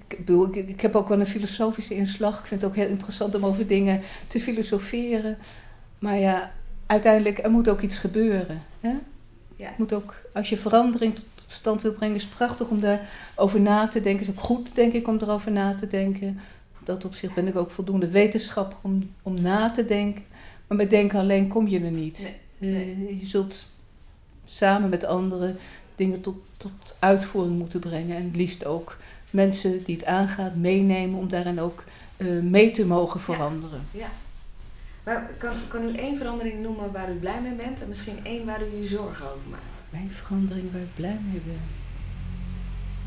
[0.08, 2.40] Ik, bedoel, ik, ik heb ook wel een filosofische inslag.
[2.40, 5.38] Ik vind het ook heel interessant om over dingen te filosoferen.
[6.00, 6.52] Maar ja,
[6.86, 8.62] uiteindelijk, er moet ook iets gebeuren.
[8.80, 8.94] Hè?
[9.56, 9.68] Ja.
[9.68, 13.62] Het moet ook, als je verandering tot, stand wil brengen, is het prachtig om daarover
[13.62, 14.26] na te denken.
[14.26, 16.40] Het is ook goed, denk ik, om erover na te denken.
[16.80, 20.24] Op dat opzicht ben ik ook voldoende wetenschapper om, om na te denken.
[20.68, 22.34] Maar met denken alleen kom je er niet.
[22.58, 23.66] Nee, Eh, je zult
[24.46, 25.58] samen met anderen
[25.96, 28.16] dingen tot, tot uitvoering moeten brengen.
[28.16, 28.98] En het liefst ook
[29.36, 31.84] mensen die het aangaat meenemen om daarin ook
[32.18, 33.82] eh, mee te mogen veranderen.
[33.92, 34.10] ja.
[35.04, 38.46] Maar kan, kan u één verandering noemen waar u blij mee bent en misschien één
[38.46, 39.64] waar u je zorgen over maakt?
[39.90, 41.62] Mijn verandering waar ik blij mee ben.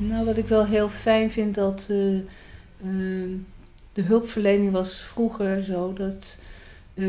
[0.09, 2.25] Nou, wat ik wel heel fijn vind, dat eh, eh,
[3.93, 6.38] de hulpverlening was vroeger zo dat
[6.99, 7.07] eh,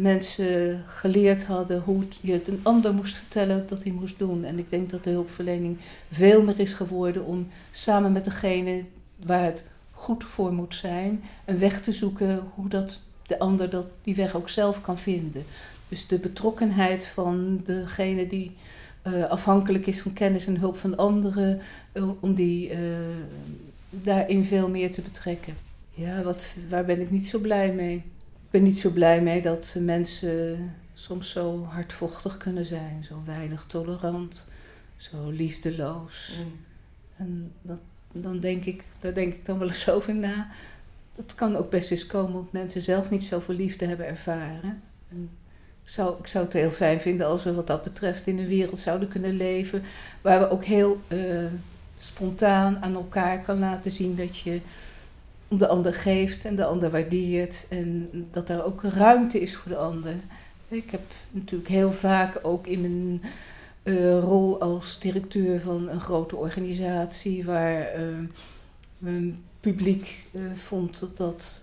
[0.00, 4.44] mensen geleerd hadden hoe je het een ander moest vertellen dat hij moest doen.
[4.44, 5.78] En ik denk dat de hulpverlening
[6.10, 8.84] veel meer is geworden om samen met degene
[9.24, 13.86] waar het goed voor moet zijn, een weg te zoeken hoe dat de ander dat,
[14.02, 15.44] die weg ook zelf kan vinden.
[15.88, 18.56] Dus de betrokkenheid van degene die
[19.02, 21.60] eh, afhankelijk is van kennis en hulp van anderen,
[21.92, 22.72] eh, om die
[23.90, 25.54] daarin veel meer te betrekken.
[25.94, 28.02] Ja, wat, waar ben ik niet zo blij mee?
[28.48, 33.64] Ik ben niet zo blij mee dat mensen soms zo hardvochtig kunnen zijn, zo weinig
[33.66, 34.48] tolerant,
[34.96, 36.34] zo liefdeloos.
[36.38, 36.52] Mm.
[37.16, 37.80] En dat,
[38.12, 40.48] dan denk ik, daar denk ik dan wel eens over na.
[41.16, 44.82] Dat kan ook best eens komen omdat mensen zelf niet zoveel liefde hebben ervaren.
[45.08, 45.30] En
[45.82, 48.46] ik, zou, ik zou het heel fijn vinden als we wat dat betreft in een
[48.48, 49.82] wereld zouden kunnen leven.
[50.20, 51.18] Waar we ook heel eh,
[51.98, 54.60] spontaan aan elkaar kan laten zien dat je
[55.48, 57.66] om de ander geeft en de ander waardeert.
[57.68, 60.14] En dat er ook ruimte is voor de ander.
[60.68, 63.22] Ik heb natuurlijk heel vaak ook in mijn
[63.82, 68.02] eh, rol als directeur van een grote organisatie waar eh,
[69.02, 71.62] een publiek eh, vond dat,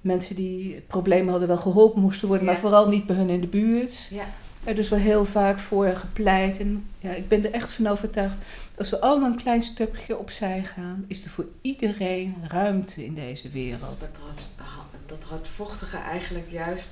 [0.00, 2.52] mensen die problemen hadden wel geholpen moesten worden, Ja.
[2.52, 4.08] maar vooral niet bij hun in de buurt.
[4.10, 4.24] Ja.
[4.64, 6.58] Er dus wel heel vaak voor gepleit.
[6.58, 8.34] En ja, ik ben er echt van overtuigd.
[8.78, 13.48] Als we allemaal een klein stukje opzij gaan, is er voor iedereen ruimte in deze
[13.48, 14.00] wereld.
[14.00, 14.42] Dat, hard,
[15.06, 16.90] dat hardvochtige eigenlijk juist.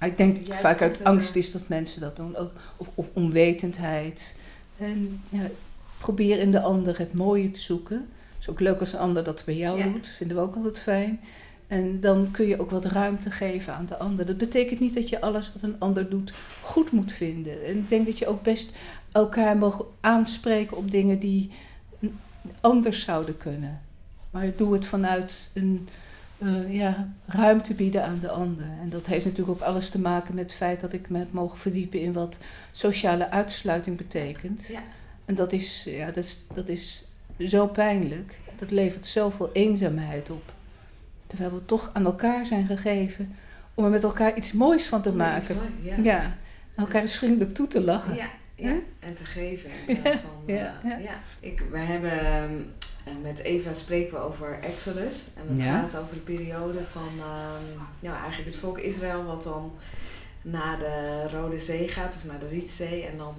[0.00, 2.36] Ik denk dat het Juist vaak uit angst is dat mensen dat doen.
[2.36, 4.36] Ook- Of, of onwetendheid.
[4.78, 5.48] En ja,
[5.98, 7.96] probeer in de ander het mooie te zoeken.
[7.96, 9.84] Het is ook leuk als een ander dat bij jou Ja.
[9.88, 10.08] doet.
[10.08, 11.20] Vinden we ook altijd fijn.
[11.66, 14.26] En dan kun je ook wat ruimte geven aan de ander.
[14.26, 17.64] Dat betekent niet dat je alles wat een ander doet goed moet vinden.
[17.64, 18.76] En ik denk dat je ook best
[19.12, 21.50] elkaar mag aanspreken op dingen die
[22.60, 23.80] anders zouden kunnen.
[24.30, 25.88] Maar doe het vanuit een
[26.38, 28.66] eh, ja, ruimte bieden aan de ander.
[28.82, 31.32] En dat heeft natuurlijk ook alles te maken met het feit dat ik me heb
[31.32, 32.38] mogen verdiepen in wat
[32.72, 34.66] sociale uitsluiting betekent.
[34.66, 34.82] Ja.
[35.24, 37.04] En dat is, ja, dat, is, dat is
[37.38, 38.38] zo pijnlijk.
[38.58, 40.54] Dat levert zoveel eenzaamheid op.
[41.26, 43.36] Terwijl we toch aan elkaar zijn gegeven
[43.74, 45.56] om er met elkaar iets moois van te maken.
[45.56, 46.36] mooi- Ja.
[46.76, 48.14] Elkaar eens vriendelijk toe te lachen.
[48.14, 48.26] Ja,
[49.00, 49.70] en te geven.
[49.86, 50.96] In plaats van, Ja, eh, ja.
[50.98, 51.20] ja.
[51.40, 52.52] Ik, wij hebben, ehm,
[53.04, 55.24] eh, met Eva spreken we over Exodus.
[55.48, 55.80] En Ja.
[55.80, 59.72] gaat over de periode van ehm, ja, eigenlijk het volk Israël, wat dan
[60.42, 63.02] naar de Rode Zee gaat, of naar de Rietzee.
[63.06, 63.34] En dan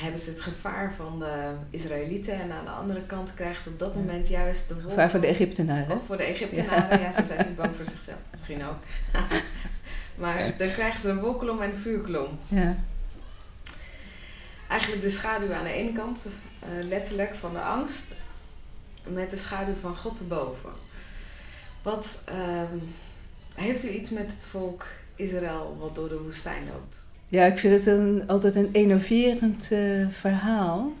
[0.00, 2.34] hebben ze het gevaar van de Israëlieten.
[2.34, 4.90] En aan de andere kant krijgen ze op dat moment juist de wolken.
[4.90, 5.96] Gevaar voor de Egyptenaren.
[5.96, 7.12] Of voor de Egyptenaren, ja.
[7.12, 8.18] ze zijn niet bang voor zichzelf.
[8.30, 8.78] Misschien ook.
[10.22, 12.38] maar dan krijgen ze een wolkolom en een vuurkolom.
[12.48, 12.76] Ja.
[14.68, 18.06] Eigenlijk de schaduw aan de ene kant, uh, letterlijk van de angst,
[19.08, 20.70] met de schaduw van God erboven.
[21.82, 22.62] Wat uh,
[23.54, 24.86] heeft u iets met het volk
[25.16, 27.02] Israël wat door de woestijn loopt?
[27.30, 30.92] Ja, ik vind het een, altijd een enerverend uh, verhaal.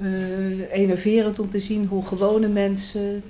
[0.00, 3.22] Uh, enerverend om te zien hoe gewone mensen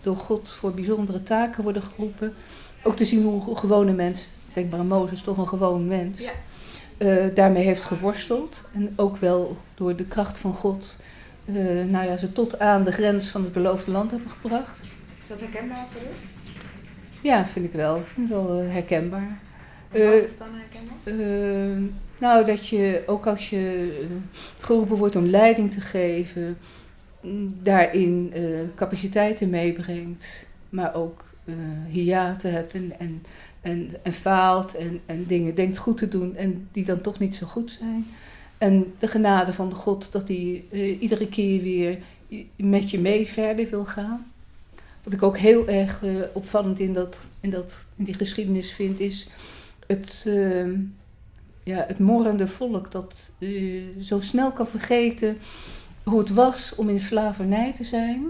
[0.00, 2.34] door God voor bijzondere taken worden geroepen.
[2.82, 6.30] Ook te zien hoe gewone mensen, denk maar aan Mozes, toch een gewoon mens, Ja.
[6.98, 8.62] uh, daarmee heeft geworsteld.
[8.72, 10.96] En ook wel door de kracht van God,
[11.86, 14.80] nou ja, ze tot aan de grens van het beloofde land hebben gebracht.
[15.18, 16.14] Is dat herkenbaar voor u?
[17.28, 17.96] Ja, vind ik wel.
[17.96, 19.40] Ik vind het wel herkenbaar.
[19.92, 21.26] Wat is dan herkenbaar?
[21.26, 24.16] Uh, nou, dat je ook als je uh,
[24.58, 26.58] geroepen wordt om leiding te geven,
[27.62, 31.30] daarin uh, capaciteiten meebrengt, maar ook
[31.88, 33.22] hiaten hebt en, en,
[33.60, 37.34] en, en faalt en, en dingen denkt goed te doen en die dan toch niet
[37.34, 38.06] zo goed zijn.
[38.58, 40.64] En de genade van de God dat hij
[41.00, 41.98] iedere keer weer
[42.56, 44.32] met je mee verder wil gaan.
[45.02, 46.00] Wat ik ook heel erg
[46.32, 49.28] opvallend in, dat, in, dat, in die geschiedenis vind, is
[49.92, 50.78] het, uh,
[51.62, 55.38] ja, het morrende volk dat uh, zo snel kan vergeten
[56.04, 58.26] hoe het was om in slavernij te zijn.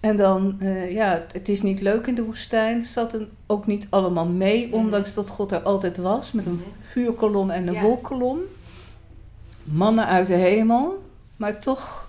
[0.00, 2.76] En dan, uh, ja, het is niet leuk in de woestijn.
[2.76, 6.60] Het zat er ook niet allemaal mee, ondanks dat God er altijd was met een
[6.86, 7.82] vuurkolom en een ja.
[7.82, 8.38] wolkolom.
[9.64, 11.02] Mannen uit de hemel,
[11.36, 12.08] maar toch,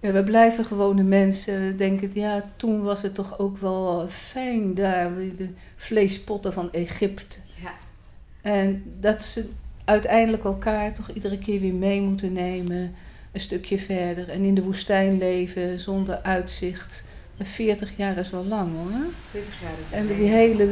[0.00, 1.76] ja, we blijven gewone mensen.
[1.76, 7.36] Denken, ja, toen was het toch ook wel fijn daar, de vleespotten van Egypte.
[8.42, 9.48] En dat ze
[9.84, 12.94] uiteindelijk elkaar toch iedere keer weer mee moeten nemen,
[13.32, 14.28] een stukje verder.
[14.28, 17.04] En in de woestijn leven zonder uitzicht.
[17.38, 19.12] 40 jaar is wel lang hoor.
[19.30, 20.66] 40 jaar is En die hele,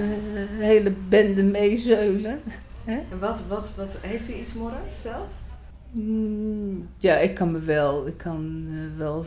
[0.58, 2.40] hele bende meezeulen.
[2.84, 5.28] En wat, wat, wat, heeft u iets morgens zelf?
[5.90, 9.24] Mm, ja, ik kan me wel, ik kan uh, wel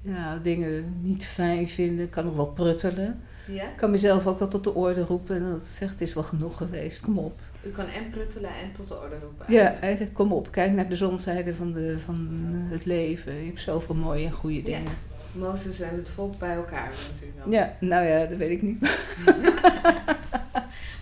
[0.00, 2.04] ja, dingen niet fijn vinden.
[2.04, 3.20] Ik kan ook wel pruttelen.
[3.46, 3.62] Ja?
[3.62, 6.22] Ik kan mezelf ook wel tot de orde roepen en dat zegt, het is wel
[6.22, 7.40] genoeg geweest, kom op.
[7.62, 9.54] U kan en pruttelen en tot de orde roepen.
[9.54, 12.28] Ja, eigenlijk, kom op, kijk naar de zonzijde van, de, van
[12.70, 13.34] het leven.
[13.34, 14.82] Je hebt zoveel mooie en goede dingen.
[14.82, 15.38] Ja.
[15.38, 17.50] Mozes en het volk bij elkaar natuurlijk dan.
[17.50, 18.80] Ja, nou ja, dat weet ik niet.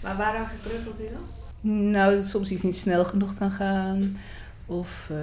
[0.03, 1.91] maar waarover pruttelt u dan?
[1.91, 4.17] Nou, dat soms iets niet snel genoeg kan gaan.
[4.67, 5.19] Of uh,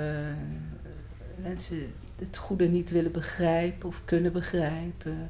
[1.35, 5.29] mensen het goede niet willen begrijpen of kunnen begrijpen.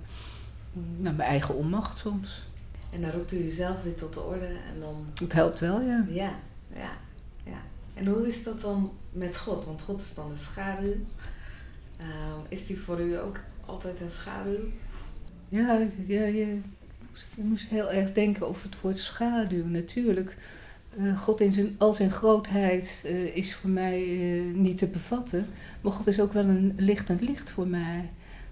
[0.74, 2.48] Nou, mijn eigen onmacht soms.
[2.94, 5.06] En dan roept u zelf weer tot de orde en dan...
[5.22, 6.06] Het helpt wel, ja.
[6.10, 6.34] Ja,
[6.76, 6.92] ja,
[7.44, 7.62] ja.
[7.94, 9.66] En hoe is dat dan met God?
[9.66, 10.96] Want God is dan de schaduw.
[12.00, 12.06] Uh,
[12.50, 14.60] is die voor u ook altijd een schaduw?
[15.50, 16.60] Ja, ja je,
[17.36, 19.66] je moest heel erg denken over het woord schaduw.
[19.66, 20.38] Natuurlijk,
[20.98, 25.48] uh, God in zijn, al zijn grootheid uh, is voor mij uh, niet te bevatten.
[25.82, 28.10] Maar God is ook wel een lichtend licht voor mij.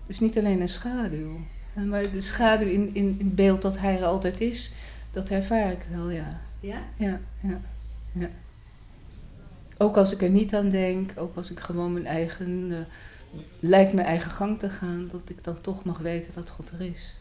[0.08, 1.40] Dus niet alleen een schaduw.
[1.74, 4.72] Maar de schaduw in, in, in het beeld dat hij er altijd is,
[5.12, 6.42] dat ervaar ik wel, ja.
[6.60, 6.78] Ja?
[6.96, 7.60] Ja, ja,
[8.12, 8.30] ja.
[9.78, 12.78] Ook als ik er niet aan denk, ook als ik gewoon mijn eigen, uh,
[13.60, 16.82] lijkt mijn eigen gang te gaan, dat ik dan toch mag weten dat God er
[16.82, 17.18] is.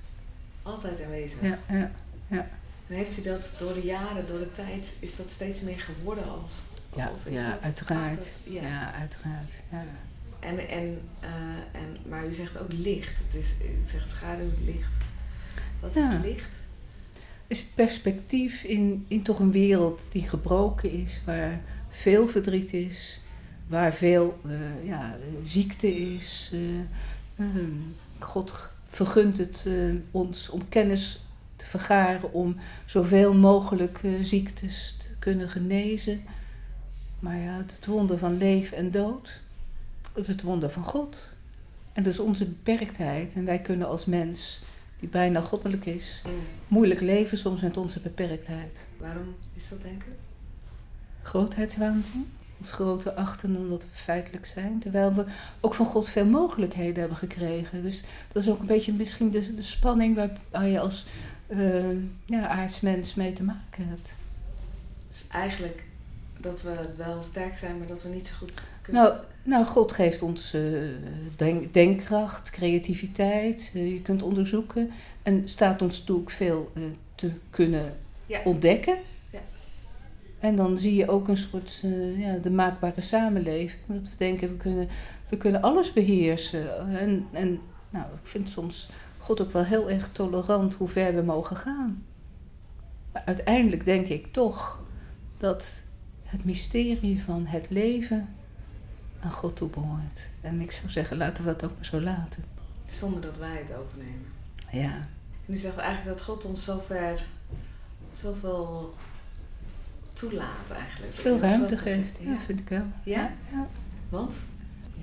[0.63, 1.43] Altijd aanwezig.
[1.43, 1.91] Ja, ja,
[2.27, 2.49] ja.
[2.87, 6.31] En heeft u dat door de jaren, door de tijd, is dat steeds meer geworden
[6.43, 6.53] als?
[6.97, 8.17] Ja, ja uiteraard.
[8.17, 8.63] Altijd, ja.
[8.63, 8.93] ja.
[8.95, 9.63] uiteraard.
[9.71, 9.85] Ja.
[10.41, 13.19] En, en, uh, en, maar u zegt ook licht.
[13.27, 14.93] Het is, u zegt schaduw, licht.
[15.81, 16.13] Wat Ja.
[16.19, 16.59] is licht?
[17.47, 23.21] is het perspectief in, in toch een wereld die gebroken is, waar veel verdriet is,
[23.67, 26.51] waar veel eh, ja, ziekte is.
[26.53, 26.61] eh,
[27.45, 27.71] ehm,
[28.19, 29.75] God vergunt het eh,
[30.11, 31.21] ons om kennis
[31.57, 36.21] te vergaren, om zoveel mogelijk eh, ziektes te kunnen genezen.
[37.19, 39.43] Maar ja, het wonder van leven en dood,
[40.21, 41.35] dat is het wonder van God.
[41.93, 43.35] En is onze beperktheid.
[43.35, 44.61] En wij kunnen als mens,
[44.99, 46.33] die bijna goddelijk is, Mm.
[46.69, 48.87] moeilijk leven soms met onze beperktheid.
[48.97, 50.13] Waarom is dat, denk ik?
[51.23, 52.31] Grootheidswaanzin.
[52.59, 54.79] Ons groter achten dan dat we feitelijk zijn.
[54.79, 55.25] Terwijl we
[55.61, 57.83] ook van God veel mogelijkheden hebben gekregen.
[57.83, 58.03] Dus
[58.33, 61.07] dat is ook een beetje misschien de, de spanning waar, waar je als
[61.49, 61.91] uh,
[62.25, 64.17] ja, aardsmens mee te maken hebt.
[65.09, 65.83] Dus eigenlijk
[66.41, 69.03] dat we wel sterk zijn, maar dat we niet zo goed kunnen.
[69.03, 70.89] Nou, nou God geeft ons uh,
[71.37, 73.73] denk, denkkracht, creativiteit.
[73.75, 74.91] Uh, je kunt onderzoeken.
[75.23, 76.85] En staat ons toe ook veel uh,
[77.15, 78.41] te kunnen ja.
[78.45, 78.97] ontdekken.
[79.31, 79.41] Ja.
[80.39, 81.85] En dan zie je ook een soort,
[82.17, 83.81] ja, de maakbare samenleving.
[83.87, 84.89] Dat we denken, we kunnen,
[85.29, 86.97] we kunnen alles beheersen.
[86.99, 87.61] En, en
[87.91, 88.89] nou, ik vind soms
[89.19, 92.05] God ook wel heel erg tolerant hoe ver we mogen gaan.
[93.13, 94.83] Maar uiteindelijk denk ik toch
[95.39, 95.83] dat
[96.31, 98.29] het mysterie van het leven
[99.21, 100.29] aan God toebehoort.
[100.41, 102.45] En ik zou zeggen, laten we dat ook maar zo laten.
[102.87, 104.27] Zonder dat wij het overnemen.
[104.73, 105.09] Ja.
[105.47, 107.27] En u zegt eigenlijk dat God ons zover,
[108.21, 108.95] zoveel
[110.13, 111.15] toelaat eigenlijk.
[111.15, 112.85] Veel ruimte geeft, ja, vind ik wel.
[113.05, 113.33] Ja?
[113.53, 113.67] ja.
[114.09, 114.35] Want?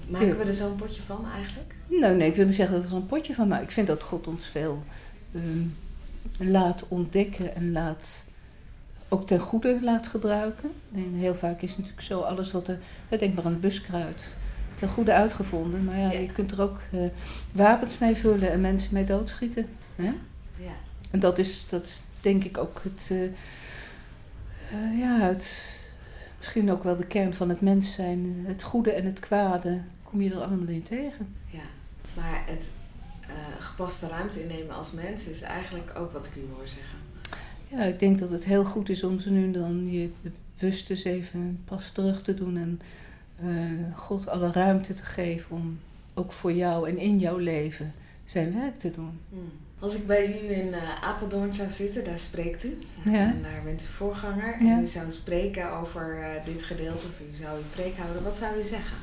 [0.08, 1.76] Maken we er zo'n potje van eigenlijk?
[1.88, 3.66] Nou nee, ik wil niet zeggen dat we er zo'n potje van maken.
[3.66, 4.84] Ik vind dat God ons veel
[5.36, 5.76] um,
[6.38, 8.26] laat ontdekken en laat
[9.10, 10.72] ook ten goede laat gebruiken.
[10.94, 12.80] En heel vaak is natuurlijk zo, alles wat er,
[13.10, 14.36] denk maar aan het buskruid,
[14.76, 15.84] ten goede uitgevonden.
[15.84, 17.10] Maar ja, je kunt er ook uh,
[17.52, 19.68] wapens mee vullen en mensen mee doodschieten.
[19.96, 20.14] Hè?
[20.56, 20.76] Ja.
[21.12, 25.76] En dat is, dat is denk ik ook het, uh, uh, ja, het,
[26.38, 28.44] misschien ook wel de kern van het mens zijn.
[28.48, 31.36] Het goede en het kwade kom je er allemaal in tegen.
[31.50, 31.66] Ja,
[32.16, 32.72] maar het
[33.60, 37.07] gepaste ruimte innemen als mens is eigenlijk ook wat ik u hoor zeggen.
[37.70, 40.10] Ja, ik denk dat het heel goed is om ze nu dan je
[40.58, 42.80] bewust eens even pas terug te doen en
[43.44, 45.80] uh, God alle ruimte te geven om
[46.14, 47.94] ook voor jou en in jouw leven
[48.26, 49.20] zijn werk te doen.
[49.30, 49.52] Hmm.
[49.80, 52.78] Als ik bij u in uh, Apeldoorn zou zitten, daar spreekt u.
[53.06, 53.12] Ja.
[53.14, 54.56] En daar bent u voorganger.
[54.60, 58.24] En u zou spreken over uh, dit gedeelte, of u zou uw preek houden.
[58.24, 58.98] Wat zou u zeggen?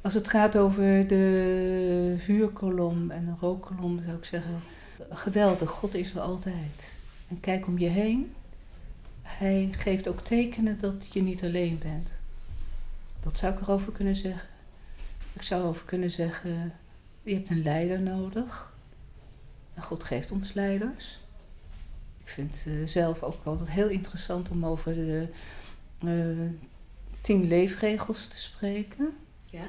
[0.00, 4.60] Als het gaat over de vuurkolom en de rookkolom, zou ik zeggen:
[5.10, 7.00] geweldig, God is er altijd.
[7.32, 8.34] En kijk om je heen.
[9.22, 12.12] Hij geeft ook tekenen dat je niet alleen bent.
[13.20, 14.48] Dat zou ik erover kunnen zeggen.
[15.32, 16.72] Ik zou erover kunnen zeggen,
[17.22, 18.74] je hebt een leider nodig.
[19.74, 21.20] En God geeft ons leiders.
[22.22, 25.28] Ik vind uh, zelf ook altijd heel interessant om over de
[26.04, 26.50] uh,
[27.20, 29.16] tien leefregels te spreken.
[29.44, 29.68] Ja?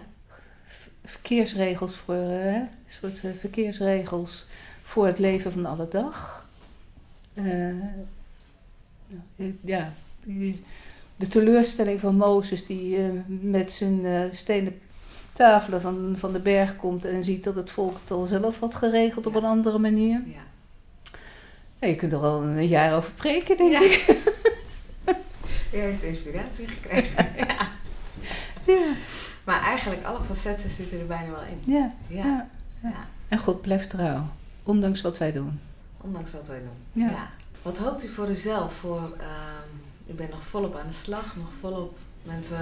[1.04, 4.48] Verkeersregels voor, uh, een soort verkeersregels
[4.82, 6.43] voor het leven van alle dag.
[7.34, 7.84] Uh,
[9.62, 9.94] ja,
[11.16, 14.80] de teleurstelling van Mozes die uh, met zijn uh, stenen
[15.32, 18.76] tafelen van, van de berg komt en ziet dat het volk het al zelf had
[18.76, 20.22] geregeld op een andere manier.
[20.26, 20.44] Ja.
[21.80, 21.88] ja.
[21.88, 23.82] je kunt er al een jaar over preken, denk ja.
[23.82, 24.06] ik.
[25.72, 27.30] Je heeft inspiratie gekregen.
[27.48, 27.72] ja.
[28.66, 28.94] ja.
[29.46, 31.74] Maar eigenlijk alle facetten zitten er bijna wel in.
[31.74, 31.94] Ja.
[32.08, 32.50] Ja.
[32.82, 33.08] ja.
[33.28, 34.28] En God blijft trouw,
[34.64, 35.60] ondanks wat wij doen.
[36.04, 37.04] Ondanks wat wij doen.
[37.04, 37.10] Ja.
[37.10, 37.30] ja.
[37.62, 38.74] Wat hoopt u voor uzelf?
[38.74, 42.60] Voor, uh, u bent nog volop aan de slag, nog volop met uh,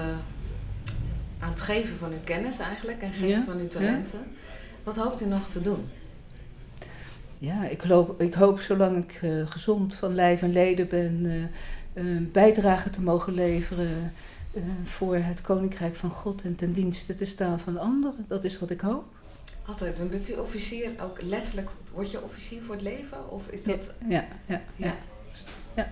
[1.40, 4.20] aan het geven van uw kennis eigenlijk en geven Ja, van uw talenten.
[4.84, 5.90] Wat hoopt u nog te doen?
[7.38, 11.50] Ja, ik, loop, ik hoop zolang ik uh, gezond van lijf en leden ben,
[11.94, 14.14] een bijdrage te mogen leveren
[14.84, 18.26] voor het Koninkrijk van God en ten dienste te staan van anderen.
[18.28, 19.04] Dat is wat ik hoop.
[19.66, 19.98] Altijd.
[19.98, 23.32] Dan bent u officier ook letterlijk, word je officier voor het leven?
[23.32, 23.94] Of is dat...
[24.08, 24.96] Ja, ja, ja.
[25.74, 25.92] ja.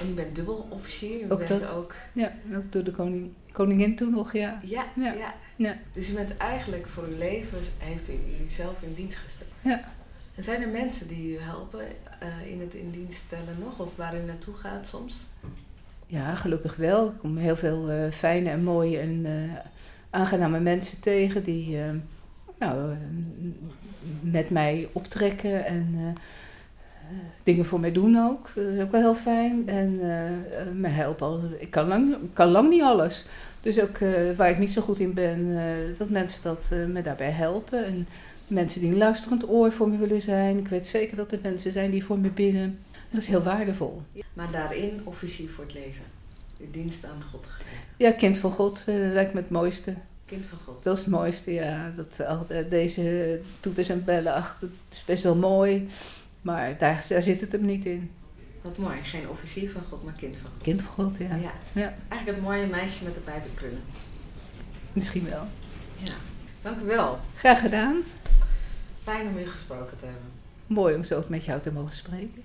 [0.00, 1.20] En u bent dubbel officier?
[1.20, 1.94] U ook bent dat, ook...
[2.12, 4.60] Ja, ook door de koning, koningin toen nog, ja.
[4.62, 5.34] Ja, ja.
[5.56, 5.76] ja.
[5.92, 9.50] Dus u bent eigenlijk voor uw leven, heeft u uzelf in dienst gesteld.
[9.60, 9.94] Ja.
[10.34, 11.80] En zijn er mensen die u helpen
[12.22, 13.80] uh, in het in dienst stellen nog?
[13.80, 15.26] Of waar u naartoe gaat soms?
[16.06, 17.06] Ja, gelukkig wel.
[17.06, 19.52] Ik kom heel veel uh, fijne en mooie en uh,
[20.10, 21.78] aangename mensen tegen die
[22.58, 22.96] nou,
[24.20, 26.06] met mij optrekken en uh,
[27.42, 28.50] dingen voor mij doen ook.
[28.54, 29.68] Dat is ook wel heel fijn.
[29.68, 31.26] En uh, me helpen.
[31.26, 31.40] Al.
[31.58, 33.26] Ik kan lang, kan lang niet alles.
[33.60, 35.58] Dus ook uh, waar ik niet zo goed in ben,
[35.98, 37.84] dat mensen dat me daarbij helpen.
[37.84, 38.06] En
[38.46, 40.58] mensen die een luisterend oor voor me willen zijn.
[40.58, 42.78] Ik weet zeker dat er mensen zijn die voor me bidden.
[43.10, 44.02] Dat is heel waardevol.
[44.32, 46.04] Maar daarin officier voor het leven.
[46.60, 47.46] Uw dienst aan God.
[47.96, 49.94] Ja, kind van God lijkt me het mooiste.
[50.26, 50.84] Kind van God.
[50.84, 51.92] Dat is het mooiste, ja.
[51.96, 55.88] Dat, al, deze toeters en bellen, ach, dat is best wel mooi.
[56.40, 58.10] Maar daar, daar zit het hem niet in.
[58.62, 59.02] Wat mooi.
[59.02, 60.62] Geen officier van God, maar kind van God.
[60.62, 61.34] Kind van God, ja.
[61.36, 61.52] ja.
[61.72, 61.94] ja.
[62.08, 63.82] Eigenlijk het mooie meisje met de bijbelkrullen.
[64.92, 65.46] Misschien wel.
[66.02, 66.14] Ja.
[66.62, 67.18] Dank u wel.
[67.34, 67.96] Graag gedaan.
[69.02, 70.30] Fijn om u gesproken te hebben.
[70.66, 72.42] Mooi om zo met jou te mogen spreken.